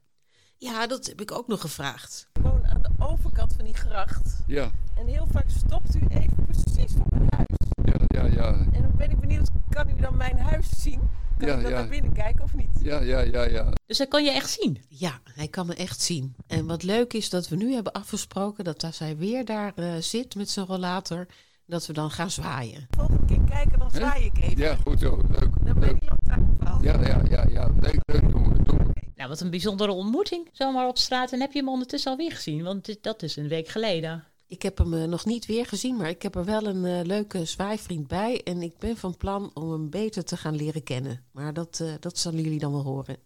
Ja, 0.57 0.87
dat 0.87 1.07
heb 1.07 1.21
ik 1.21 1.33
ook 1.33 1.47
nog 1.47 1.61
gevraagd. 1.61 2.29
Ik 2.33 2.43
woon 2.43 2.67
aan 2.67 2.83
de 2.83 2.91
overkant 2.99 3.53
van 3.57 3.65
die 3.65 3.75
gracht. 3.75 4.37
Ja, 4.47 4.71
En 4.99 5.07
heel 5.07 5.27
vaak 5.31 5.47
stopt 5.67 5.95
u 5.95 6.01
even 6.09 6.47
precies 6.47 6.93
voor 6.93 7.07
mijn 7.11 7.29
huis. 7.37 7.47
ja, 7.85 8.23
ja, 8.23 8.33
ja. 8.35 8.49
En 8.73 8.83
dan 8.83 8.93
ben 8.97 9.11
ik 9.11 9.21
benieuwd, 9.21 9.49
kan 9.71 9.89
u 9.89 10.01
dan 10.01 10.17
mijn 10.17 10.39
huis 10.39 10.67
zien? 10.77 11.01
Kan 11.39 11.49
Ja, 11.49 11.55
ik 11.57 11.63
dan 11.63 11.71
ja. 11.71 11.79
naar 11.79 11.89
binnen 11.89 12.13
kijken 12.13 12.45
of 12.45 12.55
niet? 12.55 12.71
Ja, 12.83 13.01
ja, 13.01 13.21
ja, 13.21 13.43
ja. 13.43 13.73
Dus 13.87 13.99
hij 13.99 14.07
kan 14.07 14.25
je 14.25 14.31
echt 14.31 14.51
zien? 14.51 14.83
Ja, 14.89 15.21
hij 15.25 15.49
kan 15.49 15.67
me 15.67 15.75
echt 15.75 16.01
zien. 16.01 16.37
En 16.47 16.67
wat 16.67 16.83
leuk 16.83 17.13
is 17.13 17.31
dat 17.31 17.49
we 17.49 17.57
nu 17.57 17.73
hebben 17.75 17.93
afgesproken 17.93 18.65
dat 18.65 18.85
als 18.85 18.99
hij 18.99 19.17
weer 19.17 19.45
daar 19.45 19.73
eh, 19.75 19.97
zit 19.97 20.35
met 20.35 20.51
zijn 20.51 20.67
rollator, 20.67 21.27
dat 21.67 21.87
we 21.87 21.93
dan 21.93 22.11
gaan 22.11 22.31
zwaaien. 22.31 22.87
Volgende 22.91 23.25
keer 23.27 23.41
kijken, 23.49 23.79
dan 23.79 23.91
zwaai 23.91 24.25
ik 24.25 24.39
even. 24.39 24.59
Ja, 24.59 24.77
goed 24.77 25.01
zo. 25.01 25.21
Leuk. 25.31 25.65
Dan 25.65 25.79
ben 25.79 25.91
op 25.93 26.19
tafel. 26.59 26.83
Ja, 26.85 27.01
ja, 27.07 27.23
ja, 27.31 27.47
ja. 27.49 27.71
Leuk, 27.81 27.99
leuk. 28.05 28.31
Doen 28.31 28.53
we, 28.53 28.63
doen 28.63 28.79
we. 28.79 28.85
Nou, 29.15 29.29
wat 29.29 29.41
een 29.41 29.51
bijzondere 29.51 29.93
ontmoeting. 29.93 30.49
Zomaar 30.53 30.89
op 30.89 30.99
straat. 30.99 31.33
En 31.33 31.41
heb 31.41 31.53
je 31.53 31.59
hem 31.59 31.69
ondertussen 31.69 32.11
alweer 32.11 32.33
gezien? 32.33 32.63
Want 32.63 32.85
dit- 32.85 33.03
dat 33.03 33.23
is 33.23 33.37
een 33.37 33.49
week 33.49 33.69
geleden. 33.69 34.25
Ik 34.49 34.63
heb 34.63 34.79
hem 34.79 34.95
eh, 34.95 35.05
nog 35.05 35.25
niet 35.25 35.47
weer 35.47 35.67
gezien, 35.67 35.97
maar 35.97 36.09
ik 36.09 36.23
heb 36.23 36.35
er 36.35 36.45
wel 36.45 36.67
een 36.67 36.85
eh, 36.85 37.05
leuke 37.07 37.45
zwaaivriend 37.45 38.07
bij. 38.07 38.41
En 38.45 38.63
ik 38.63 38.79
ben 38.79 38.97
van 38.97 39.17
plan 39.17 39.51
om 39.55 39.71
hem 39.73 39.91
beter 39.91 40.25
te 40.25 40.37
gaan 40.37 40.55
leren 40.57 40.83
kennen. 40.83 41.25
Maar 41.33 41.53
dat, 41.55 41.81
eh, 41.83 41.89
dat 42.01 42.19
zullen 42.19 42.43
jullie 42.43 42.59
dan 42.59 42.73
wel 42.73 42.83
horen. 42.85 43.17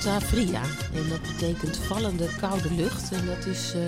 Fria. 0.00 0.62
En 0.94 1.08
dat 1.08 1.22
betekent 1.22 1.76
vallende 1.76 2.36
koude 2.36 2.74
lucht. 2.74 3.12
En 3.12 3.26
dat 3.26 3.46
is 3.46 3.74
eh, 3.74 3.82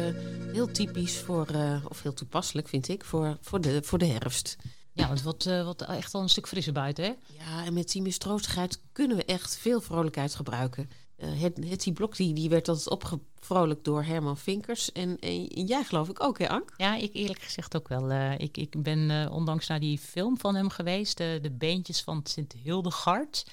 heel 0.52 0.70
typisch 0.70 1.18
voor, 1.18 1.46
eh, 1.46 1.84
of 1.88 2.02
heel 2.02 2.14
toepasselijk 2.14 2.68
vind 2.68 2.88
ik, 2.88 3.04
voor, 3.04 3.36
voor, 3.40 3.60
de, 3.60 3.82
voor 3.82 3.98
de 3.98 4.06
herfst. 4.06 4.56
Ja, 4.92 5.06
want 5.06 5.22
wat, 5.22 5.46
eh, 5.46 5.64
wat 5.64 5.82
echt 5.82 6.14
al 6.14 6.22
een 6.22 6.28
stuk 6.28 6.48
frisser 6.48 6.72
buiten, 6.72 7.04
hè? 7.04 7.10
Ja, 7.38 7.64
en 7.64 7.74
met 7.74 7.90
die 7.92 8.02
mistroostigheid 8.02 8.80
kunnen 8.92 9.16
we 9.16 9.24
echt 9.24 9.56
veel 9.56 9.80
vrolijkheid 9.80 10.34
gebruiken. 10.34 10.90
Eh 11.16 11.40
het, 11.40 11.56
Hetty 11.68 11.92
Blok 11.92 12.16
die, 12.16 12.34
die 12.34 12.48
werd 12.48 12.68
altijd 12.68 12.88
opgevrolijkt 12.90 13.84
door 13.84 14.02
Herman 14.02 14.38
Vinkers. 14.38 14.92
En, 14.92 15.18
en 15.18 15.44
jij 15.44 15.84
geloof 15.84 16.08
ik 16.08 16.22
ook, 16.22 16.38
hè 16.38 16.48
Ank? 16.48 16.74
Ja, 16.76 16.96
ik 16.96 17.14
eerlijk 17.14 17.42
gezegd 17.42 17.76
ook 17.76 17.88
wel. 17.88 18.10
Ik, 18.36 18.56
ik 18.56 18.82
ben 18.82 19.30
ondanks 19.30 19.66
naar 19.66 19.80
die 19.80 19.98
film 19.98 20.38
van 20.38 20.54
hem 20.54 20.68
geweest, 20.68 21.16
De 21.16 21.52
Beentjes 21.58 22.02
van 22.02 22.20
Sint 22.24 22.54
Hildegard. 22.62 23.44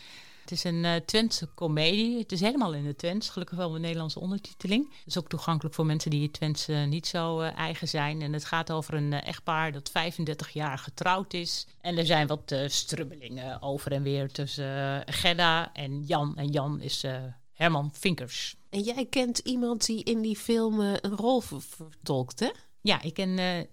Het 0.50 0.58
is 0.58 0.64
een 0.64 0.86
eh 0.86 0.96
Twentse 0.96 1.46
komedie. 1.46 2.18
Het 2.18 2.32
is 2.32 2.40
helemaal 2.40 2.74
in 2.74 2.86
het 2.86 2.98
Twents, 2.98 3.30
gelukkig 3.30 3.58
wel 3.58 3.72
met 3.72 3.82
Nederlandse 3.82 4.20
ondertiteling. 4.20 4.90
Het 4.90 5.08
is 5.08 5.18
ook 5.18 5.30
toegankelijk 5.30 5.76
voor 5.76 5.86
mensen 5.86 6.12
die 6.12 6.24
het 6.24 6.34
Twents 6.34 6.68
eh, 6.68 6.86
niet 6.86 7.08
zo 7.08 7.40
eh, 7.40 7.58
eigen 7.58 7.88
zijn. 7.88 8.22
En 8.22 8.34
het 8.34 8.46
gaat 8.46 8.72
over 8.72 8.94
een 8.94 9.14
echtpaar 9.14 9.72
dat 9.72 9.90
35 9.90 10.50
jaar 10.50 10.78
getrouwd 10.78 11.34
is. 11.34 11.68
En 11.82 11.98
er 11.98 12.06
zijn 12.06 12.28
wat 12.28 12.56
strubbelingen 12.66 13.62
over 13.62 13.92
en 13.92 14.04
weer 14.04 14.32
tussen 14.32 15.04
Gerda 15.06 15.74
en 15.74 16.04
Jan. 16.04 16.38
En 16.38 16.48
Jan 16.48 16.82
is 16.82 17.04
Herman 17.52 17.90
Vinkers. 17.94 18.56
En 18.70 18.82
jij 18.82 19.06
kent 19.06 19.38
iemand 19.38 19.86
die 19.86 20.04
in 20.04 20.22
die 20.22 20.38
film 20.38 20.80
een 20.80 21.16
rol 21.16 21.40
ver- 21.40 21.62
vertolkt, 21.62 22.40
hè? 22.40 22.50
Ja, 22.82 23.02
ik 23.02 23.14
ken 23.14 23.40
eh 23.40 23.66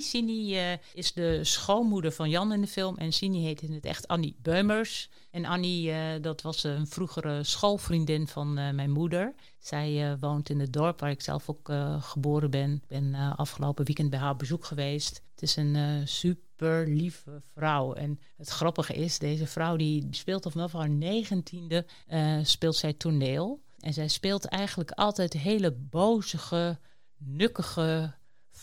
Sini. 0.00 0.56
Eh, 0.56 0.72
is 0.94 1.12
de 1.12 1.44
schoonmoeder 1.44 2.12
van 2.12 2.30
Jan 2.30 2.52
in 2.52 2.60
de 2.60 2.66
film. 2.66 2.96
En 2.96 3.12
Sini 3.12 3.42
heet 3.42 3.62
in 3.62 3.72
het 3.72 3.84
echt 3.84 4.08
Annie 4.08 4.36
Beumers. 4.42 5.10
En 5.30 5.44
Annie, 5.44 5.90
eh, 5.90 6.22
dat 6.22 6.42
was 6.42 6.64
een 6.64 6.86
vroegere 6.86 7.44
schoolvriendin 7.44 8.28
van 8.28 8.52
mijn 8.52 8.90
moeder. 8.90 9.34
Zij 9.58 10.16
woont 10.20 10.48
in 10.48 10.60
het 10.60 10.72
dorp 10.72 11.00
waar 11.00 11.10
ik 11.10 11.22
zelf 11.22 11.48
ook 11.48 11.72
geboren 12.00 12.50
ben. 12.50 12.72
Ik 12.72 12.88
ben 12.88 13.14
afgelopen 13.36 13.84
weekend 13.84 14.10
bij 14.10 14.18
haar 14.18 14.36
bezoek 14.36 14.64
geweest. 14.64 15.22
Het 15.30 15.42
is 15.42 15.56
een 15.56 16.08
super 16.08 16.88
lieve 16.88 17.42
vrouw. 17.54 17.92
En 17.92 18.20
het 18.36 18.48
grappige 18.48 18.94
is, 18.94 19.18
deze 19.18 19.46
vrouw 19.46 19.76
die 19.76 20.06
speelt 20.10 20.46
vanaf 20.50 20.72
haar 20.72 20.90
negentiende 20.90 21.86
speelt 22.42 22.76
zij 22.76 22.92
toneel. 22.92 23.60
En 23.78 23.92
zij 23.92 24.08
speelt 24.08 24.44
eigenlijk 24.44 24.90
altijd 24.90 25.32
hele 25.32 25.72
bozige, 25.72 26.78
nukkige 27.18 28.14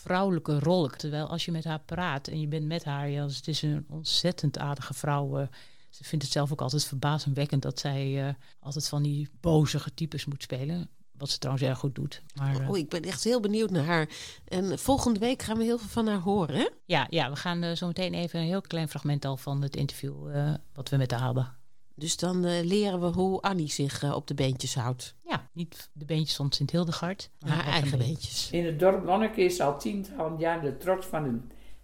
vrouwelijke 0.04 0.58
rol. 0.58 0.88
Terwijl 0.88 1.26
als 1.28 1.44
je 1.44 1.52
met 1.52 1.64
haar 1.64 1.80
praat 1.80 2.28
en 2.28 2.40
je 2.40 2.46
bent 2.46 2.66
met 2.66 2.84
haar, 2.84 3.08
ja, 3.08 3.26
het 3.26 3.48
is 3.48 3.62
een 3.62 3.84
ontzettend 3.88 4.58
aardige 4.58 4.94
vrouw. 4.94 5.38
eh. 5.38 5.46
ze 5.90 6.04
vindt 6.04 6.24
het 6.24 6.32
zelf 6.34 6.52
ook 6.52 6.60
altijd 6.60 6.84
verbazingwekkend 6.84 7.62
dat 7.62 7.78
zij 7.78 8.26
eh, 8.28 8.34
altijd 8.60 8.88
van 8.88 9.02
die 9.02 9.28
bozige 9.40 9.94
types 9.94 10.24
moet 10.24 10.42
spelen. 10.42 10.88
Wat 11.18 11.30
ze 11.30 11.38
trouwens 11.38 11.66
erg 11.66 11.78
goed 11.78 11.94
doet. 11.94 12.22
Maar, 12.34 12.60
eh, 12.60 12.70
Oh, 12.70 12.76
ik 12.78 12.88
ben 12.88 13.02
echt 13.02 13.24
heel 13.24 13.40
benieuwd 13.40 13.70
naar 13.70 13.84
haar. 13.84 14.08
En 14.44 14.78
volgende 14.78 15.18
week 15.18 15.42
gaan 15.42 15.56
we 15.58 15.64
heel 15.64 15.78
veel 15.78 15.88
van 15.88 16.06
haar 16.06 16.20
horen, 16.20 16.56
hè? 16.56 16.68
ja, 16.84 17.06
ja, 17.10 17.30
we 17.30 17.36
gaan 17.36 17.62
eh, 17.62 17.76
zo 17.76 17.86
meteen 17.86 18.14
even 18.14 18.40
een 18.40 18.46
heel 18.46 18.60
klein 18.60 18.88
fragment 18.88 19.24
al 19.24 19.36
van 19.36 19.62
het 19.62 19.76
interview 19.76 20.36
eh, 20.36 20.54
wat 20.74 20.88
we 20.88 20.96
met 20.96 21.10
haar 21.10 21.20
hadden. 21.20 21.54
Dus 21.94 22.16
dan 22.16 22.44
eh, 22.44 22.64
leren 22.64 23.00
we 23.00 23.06
hoe 23.06 23.40
Annie 23.40 23.70
zich 23.70 24.02
eh, 24.02 24.14
op 24.14 24.26
de 24.26 24.34
beentjes 24.34 24.74
houdt. 24.74 25.14
Ja, 25.26 25.48
niet 25.52 25.90
de 25.92 26.04
beentjes 26.04 26.36
van 26.36 26.52
Sint 26.52 26.70
Hildegard. 26.70 27.30
maar 27.40 27.50
Haar 27.50 27.72
eigen 27.72 27.98
beentjes. 27.98 28.48
In 28.50 28.64
het 28.64 28.78
dorp 28.78 29.04
Wonneke 29.04 29.40
is 29.40 29.60
al 29.60 29.78
tientallen 29.78 30.38
jaar 30.38 30.60
de 30.62 30.76
trots 30.76 31.06
van 31.06 31.22
de, 31.22 31.38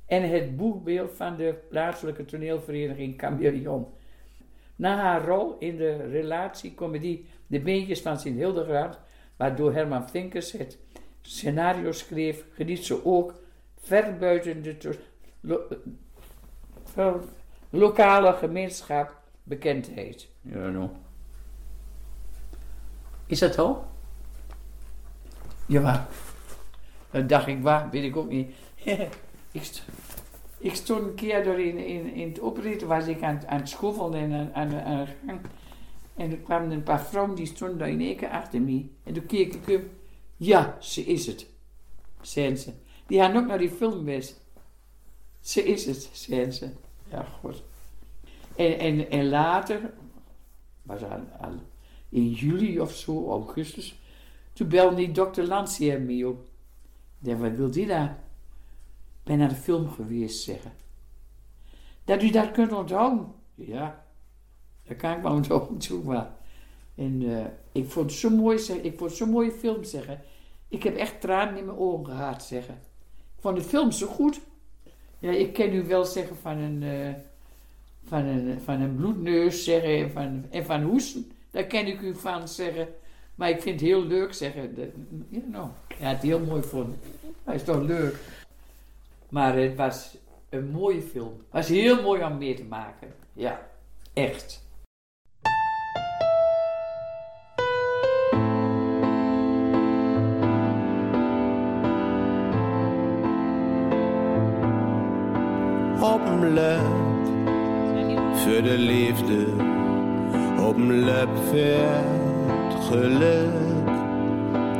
en 0.06 0.30
het 0.30 0.56
boegbeeld 0.56 1.10
van 1.16 1.36
de 1.36 1.54
plaatselijke 1.68 2.24
toneelvereniging 2.24 3.20
Chameleon. 3.20 3.86
Na 4.76 4.96
haar 4.96 5.24
rol 5.26 5.56
in 5.58 5.76
de 5.76 5.96
relatiecomedie 5.96 7.26
De 7.46 7.60
Beentjes 7.60 8.00
van 8.00 8.20
Sint 8.20 8.36
Hildegard, 8.36 8.98
waardoor 9.36 9.72
Herman 9.74 10.08
Vinkers 10.08 10.52
het 10.52 10.78
scenario 11.22 11.92
schreef, 11.92 12.44
geniet 12.52 12.84
ze 12.84 13.04
ook 13.04 13.34
ver 13.80 14.16
buiten 14.18 14.62
de 14.62 14.98
lo- 15.40 15.68
lokale 17.70 18.32
gemeenschap 18.32 19.19
bekendheid. 19.50 20.28
Ja, 20.40 20.68
nou. 20.68 20.88
Is 23.26 23.38
dat 23.38 23.54
zo? 23.54 23.84
Ja, 25.66 26.08
dat 27.10 27.28
dacht 27.28 27.46
ik, 27.46 27.62
waar, 27.62 27.90
weet 27.90 28.04
ik 28.04 28.16
ook 28.16 28.28
niet. 28.28 28.54
ik, 29.52 29.62
st- 29.62 29.84
ik 30.58 30.74
stond 30.74 31.02
een 31.02 31.14
keer 31.14 31.44
door 31.44 31.58
in, 31.60 31.78
in, 31.78 32.12
in 32.14 32.28
het 32.28 32.38
opritten, 32.40 32.88
was 32.88 33.06
ik 33.06 33.22
aan, 33.22 33.34
het- 33.34 33.46
aan 33.46 33.58
het 33.58 33.68
schoffelen 33.68 34.14
en 34.32 34.32
aan, 34.54 34.74
aan, 34.74 34.80
aan 34.84 35.04
de 35.04 35.12
gang. 35.26 35.40
En 36.16 36.30
er 36.30 36.36
kwamen 36.36 36.70
een 36.70 36.82
paar 36.82 37.00
vrouwen, 37.04 37.34
die 37.36 37.46
stonden 37.46 37.78
daar 37.78 37.88
in 37.88 38.00
één 38.00 38.16
keer 38.16 38.28
achter 38.28 38.60
me. 38.60 38.86
En 39.04 39.12
toen 39.12 39.26
keek 39.26 39.54
ik 39.54 39.66
hem, 39.66 39.90
ja, 40.36 40.76
ze 40.80 41.04
is 41.04 41.26
het, 41.26 41.46
zeiden 42.20 42.58
ze. 42.58 42.72
Die 43.06 43.20
hadden 43.20 43.42
ook 43.42 43.48
naar 43.48 43.58
die 43.58 43.70
film 43.70 43.92
geweest. 43.92 44.40
Ze 45.40 45.62
is 45.64 45.86
het, 45.86 46.08
zeiden 46.12 46.52
ze. 46.54 46.70
Ja, 47.10 47.22
goed. 47.40 47.62
En, 48.60 48.78
en, 48.78 49.10
en 49.10 49.28
later, 49.28 49.92
was 50.82 51.02
al 51.02 51.50
in 52.08 52.30
juli 52.30 52.80
of 52.80 52.92
zo, 52.92 53.30
augustus, 53.30 54.00
toen 54.52 54.68
belde 54.68 54.96
die 54.96 55.10
dokter 55.10 55.44
Lancier 55.44 56.00
me 56.00 56.28
op. 56.28 56.48
Ik 57.22 57.36
wat 57.36 57.52
wil 57.52 57.70
die 57.70 57.86
daar? 57.86 58.10
Ik 58.10 59.24
ben 59.24 59.38
naar 59.38 59.48
de 59.48 59.54
film 59.54 59.88
geweest, 59.88 60.42
zeggen. 60.42 60.72
Dat 62.04 62.22
u 62.22 62.30
dat 62.30 62.50
kunt 62.50 62.72
onthouden? 62.72 63.32
Ja, 63.54 64.04
dat 64.82 64.96
kan 64.96 65.16
ik 65.16 65.22
wel 65.22 65.32
onthouden, 65.32 65.78
toen 65.88 66.04
maar. 66.04 66.36
En 66.94 67.22
eh, 67.36 67.46
ik 67.72 67.90
vond 67.90 68.10
het 68.10 68.18
zo 68.18 68.30
mooi, 68.30 68.58
zeg, 68.58 68.76
ik 68.76 68.98
vond 68.98 69.12
zo'n 69.12 69.30
mooie 69.30 69.52
film, 69.52 69.84
zeggen. 69.84 70.20
Ik 70.68 70.82
heb 70.82 70.96
echt 70.96 71.20
tranen 71.20 71.56
in 71.56 71.64
mijn 71.64 71.78
ogen 71.78 72.06
gehad, 72.06 72.42
zeggen. 72.42 72.74
Ik 73.36 73.40
vond 73.40 73.56
de 73.56 73.62
film 73.62 73.90
zo 73.90 74.06
goed. 74.06 74.40
Ja, 75.18 75.30
ik 75.30 75.52
ken 75.52 75.74
u 75.74 75.84
wel 75.84 76.04
zeggen 76.04 76.36
van 76.36 76.56
een, 76.56 76.82
eh, 76.82 77.14
van 78.04 78.24
een, 78.24 78.60
van 78.60 78.80
een 78.80 78.96
bloedneus 78.96 79.64
zeggen 79.64 79.96
en 79.98 80.10
van, 80.10 80.44
en 80.50 80.64
van 80.64 80.82
hoesten. 80.82 81.30
Daar 81.50 81.64
ken 81.64 81.86
ik 81.86 82.00
u 82.00 82.14
van 82.14 82.48
zeggen. 82.48 82.88
Maar 83.34 83.50
ik 83.50 83.60
vind 83.60 83.80
het 83.80 83.88
heel 83.88 84.06
leuk 84.06 84.34
zeggen. 84.34 84.74
Dat, 84.74 84.88
ja, 85.28 85.40
nou, 85.46 85.68
ja, 85.98 86.08
het 86.08 86.22
heel 86.22 86.40
mooi 86.40 86.62
vond. 86.62 86.96
Hij 87.44 87.54
is 87.54 87.64
toch 87.64 87.82
leuk. 87.82 88.16
Maar 89.28 89.56
het 89.56 89.76
was 89.76 90.16
een 90.48 90.70
mooie 90.70 91.02
film. 91.02 91.32
Het 91.32 91.52
was 91.52 91.68
heel 91.68 92.02
mooi 92.02 92.24
om 92.24 92.38
mee 92.38 92.54
te 92.54 92.64
maken. 92.64 93.08
Ja, 93.32 93.66
echt. 94.12 94.68
op 106.02 106.26
een 106.26 106.52
voor 108.40 108.62
de 108.62 108.78
liefde, 108.78 109.46
op 110.68 110.76
voor 110.76 111.58
het 112.68 112.84
geluk. 112.90 113.48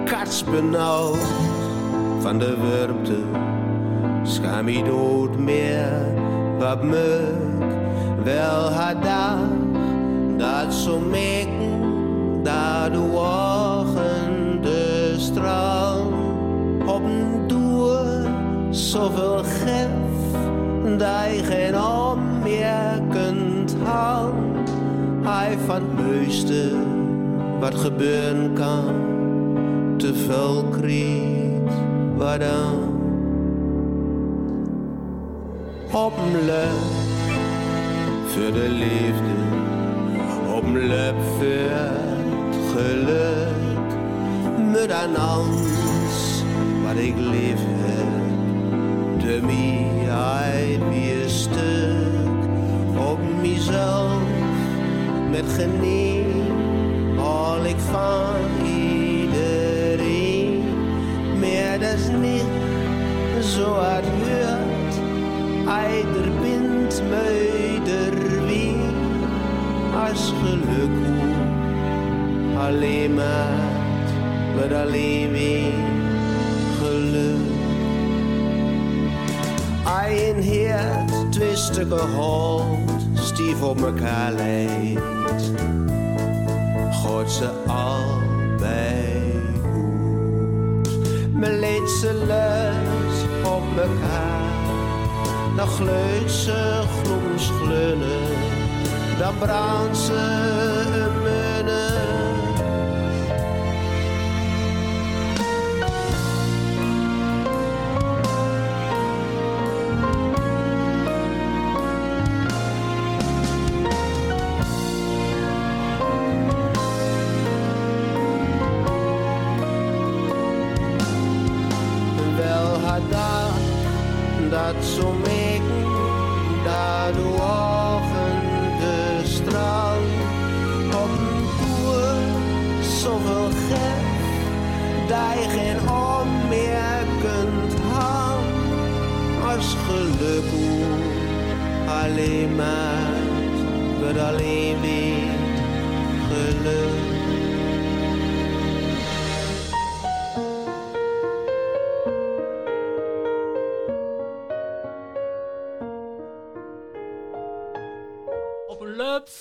Kats 0.05 0.45
benauwd 0.45 1.27
van 2.21 2.39
de 2.39 2.57
warmte, 2.57 3.19
schaam 4.23 4.69
je 4.69 4.83
dood 4.85 5.37
meer, 5.37 6.07
wat 6.59 6.83
muk. 6.83 7.73
Wel 8.25 8.71
had 8.71 9.03
dag, 9.03 9.39
dat 10.37 10.75
zo 10.75 10.99
meken, 10.99 11.81
dat 12.43 12.93
de 12.93 13.11
ogen 13.15 14.63
de 14.63 15.15
straal. 15.19 16.01
Op 16.87 17.03
een 17.03 17.47
doer 17.47 18.01
zoveel 18.71 19.39
gef 19.45 19.89
dat 20.99 21.35
je 21.35 21.43
geen 21.45 21.81
om 21.81 22.41
meer 22.43 23.03
kunt 23.11 23.50
Hij 25.23 25.59
van 25.67 25.75
het 25.75 26.07
meeste 26.07 26.71
wat 27.61 27.75
gebeuren 27.75 28.53
kan, 28.53 28.95
te 29.97 30.15
veel 30.15 30.65
kreeg, 30.71 31.73
wat 32.17 32.41
dan? 32.41 32.99
Op 35.93 36.13
een 36.19 36.45
lep 36.45 36.81
voor 38.27 38.53
de 38.53 38.69
liefde, 38.69 39.37
op 40.55 40.63
een 40.65 40.87
lep 40.87 41.15
voor 41.39 41.47
het 41.47 42.57
geluk. 42.77 43.99
Met 44.73 44.91
aan 44.91 45.17
alles 45.17 46.43
wat 46.85 46.97
ik 46.97 47.15
lief 47.17 47.61
heb 47.67 48.21
de 49.21 49.41
mij 49.43 50.11
uit 50.11 50.81
mezelf 53.41 54.23
met 55.31 55.45
geniet. 55.53 56.49
Al 57.19 57.65
ik 57.65 57.79
van 57.79 58.67
iedereen 58.67 60.63
meer 61.39 61.81
dat 61.81 61.93
is 61.93 62.09
niet 62.21 62.45
zo 63.45 63.81
het 63.81 64.05
eider 65.67 66.29
bindt 66.43 67.03
meider 67.11 68.47
wie 68.47 68.77
als 70.09 70.33
geluk 70.43 70.99
alleen 72.59 73.15
maar 73.15 73.59
met 74.57 74.73
alleen 74.73 75.31
weer 75.31 75.73
geluk. 76.79 77.49
Een 80.11 80.43
heert, 80.43 81.33
twee 81.33 81.57
stukken 81.57 82.09
stief 83.51 83.63
op 83.63 83.81
elkaar 83.83 84.33
leidt. 84.33 85.53
Gooit 86.91 87.31
ze 87.31 87.51
allebei 87.67 89.33
goed. 89.63 90.89
Me 91.35 91.51
leed 91.51 91.91
ze 91.91 92.15
lus 92.27 93.49
op 93.53 93.79
elkaar. 93.79 94.49
Dan 95.57 95.69
gleut 95.69 96.31
ze 96.31 96.83
gloens 97.03 97.51
glunnen. 97.63 98.39
Dan 99.19 99.39
brandt 99.39 99.99
ze 99.99 100.21
munnen. 101.23 102.00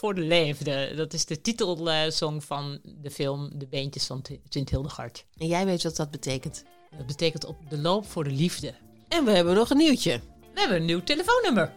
Voor 0.09 0.21
de 0.21 0.27
leefde. 0.27 0.93
Dat 0.95 1.13
is 1.13 1.25
de 1.25 1.41
titelsong 1.41 2.43
van 2.43 2.79
de 2.83 3.11
film 3.11 3.49
De 3.53 3.67
Beentjes 3.67 4.05
van 4.05 4.21
Sint 4.49 4.69
Hildegard. 4.69 5.25
En 5.37 5.47
jij 5.47 5.65
weet 5.65 5.83
wat 5.83 5.95
dat 5.95 6.11
betekent. 6.11 6.63
Dat 6.97 7.05
betekent 7.05 7.45
op 7.45 7.57
de 7.69 7.77
loop 7.77 8.05
voor 8.05 8.23
de 8.23 8.31
liefde. 8.31 8.73
En 9.07 9.25
we 9.25 9.31
hebben 9.31 9.55
nog 9.55 9.69
een 9.69 9.77
nieuwtje. 9.77 10.21
We 10.53 10.59
hebben 10.59 10.77
een 10.77 10.85
nieuw 10.85 11.03
telefoonnummer. 11.03 11.73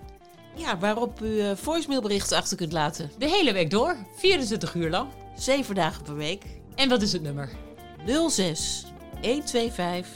Ja, 0.57 0.79
waarop 0.79 1.21
u 1.21 1.41
eh, 1.41 1.57
voicemailberichten 1.57 2.37
achter 2.37 2.57
kunt 2.57 2.73
laten. 2.73 3.11
De 3.19 3.29
hele 3.29 3.53
week 3.53 3.71
door, 3.71 3.97
24 4.17 4.75
uur 4.75 4.91
lang. 4.91 5.09
Zeven 5.37 5.75
dagen 5.75 6.03
per 6.03 6.17
week. 6.17 6.45
En 6.75 6.89
wat 6.89 7.03
is 7.03 7.13
het 7.13 7.23
nummer? 7.23 7.51
06 8.29 8.85
125 9.23 10.07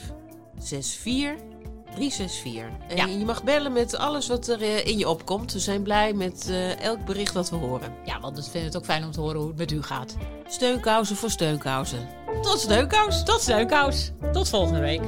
64 0.58 1.55
364. 1.94 2.96
En 2.96 3.18
je 3.18 3.24
mag 3.24 3.44
bellen 3.44 3.72
met 3.72 3.96
alles 3.96 4.28
wat 4.28 4.48
er 4.48 4.62
eh, 4.62 4.86
in 4.86 4.98
je 4.98 5.08
opkomt. 5.08 5.52
We 5.52 5.58
zijn 5.58 5.82
blij 5.82 6.12
met 6.12 6.46
eh, 6.50 6.80
elk 6.80 7.04
bericht 7.04 7.34
dat 7.34 7.50
we 7.50 7.56
horen. 7.56 7.94
Ja, 8.04 8.20
want 8.20 8.36
we 8.36 8.42
vinden 8.42 8.64
het 8.64 8.76
ook 8.76 8.84
fijn 8.84 9.04
om 9.04 9.10
te 9.10 9.20
horen 9.20 9.38
hoe 9.38 9.48
het 9.48 9.56
met 9.56 9.70
u 9.70 9.82
gaat. 9.82 10.16
Steunkousen 10.46 11.16
voor 11.16 11.30
steunkousen. 11.30 12.08
Tot 12.42 12.60
steunkous. 12.60 13.24
Tot 13.24 13.40
steunkous. 13.40 14.12
Tot 14.32 14.48
volgende 14.48 14.80
week. 14.80 15.02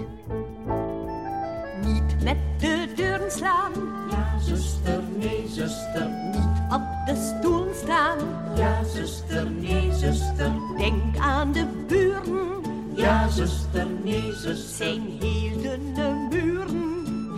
Niet 1.85 2.23
met 2.23 2.37
de 2.59 2.93
deuren 2.97 3.33
slaan. 3.33 3.73
Ja, 4.11 4.39
zuster, 4.41 5.03
nee, 5.17 5.45
zuster. 5.49 6.09
Niet 6.31 6.73
op 6.73 6.83
de 7.07 7.35
stoel 7.39 7.67
staan. 7.83 8.19
Ja, 8.57 8.85
zuster, 8.95 9.51
nee, 9.51 9.93
zuster. 9.93 10.53
Denk 10.77 11.17
aan 11.19 11.53
de 11.53 11.67
buren. 11.87 12.63
Ja, 12.95 13.29
zuster, 13.29 13.87
nee, 14.05 14.33
zuster. 14.33 14.87
Zijn 14.87 15.03
heel 15.21 15.63
dunne 15.63 16.28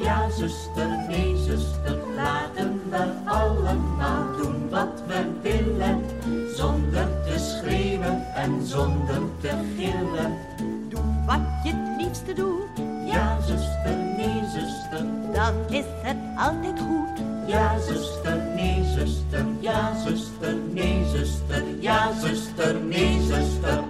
Ja, 0.01 0.31
zuster, 0.31 1.05
nee, 1.09 1.37
zuster. 1.37 1.99
Laten 2.17 2.81
we 2.91 3.13
allemaal 3.25 4.37
doen 4.37 4.69
wat 4.69 5.03
we 5.07 5.31
willen. 5.43 6.03
Zonder 6.55 7.09
te 7.25 7.39
schreeuwen 7.39 8.35
en 8.35 8.67
zonder 8.67 9.23
te 9.41 9.51
gillen. 9.77 10.37
Doe 10.89 11.03
wat 11.27 11.41
je 11.63 11.73
het 11.73 12.03
liefste 12.03 12.33
doet. 12.33 12.69
Ja, 13.07 13.41
zuster, 13.41 13.97
nee, 14.17 14.43
zuster. 14.53 15.07
Dan 15.33 15.55
is 15.69 15.85
het 16.03 16.17
altijd 16.37 16.81
goed. 16.81 17.25
Ja, 17.47 17.79
zuster, 17.79 18.37
nee, 18.55 18.85
zuster. 18.85 19.45
Ja, 19.61 19.95
zuster, 20.07 20.55
nee, 20.73 21.05
zuster. 21.05 21.63
Ja, 21.81 22.13
zuster, 22.13 22.75
nee, 22.81 23.21
zuster. 23.21 23.83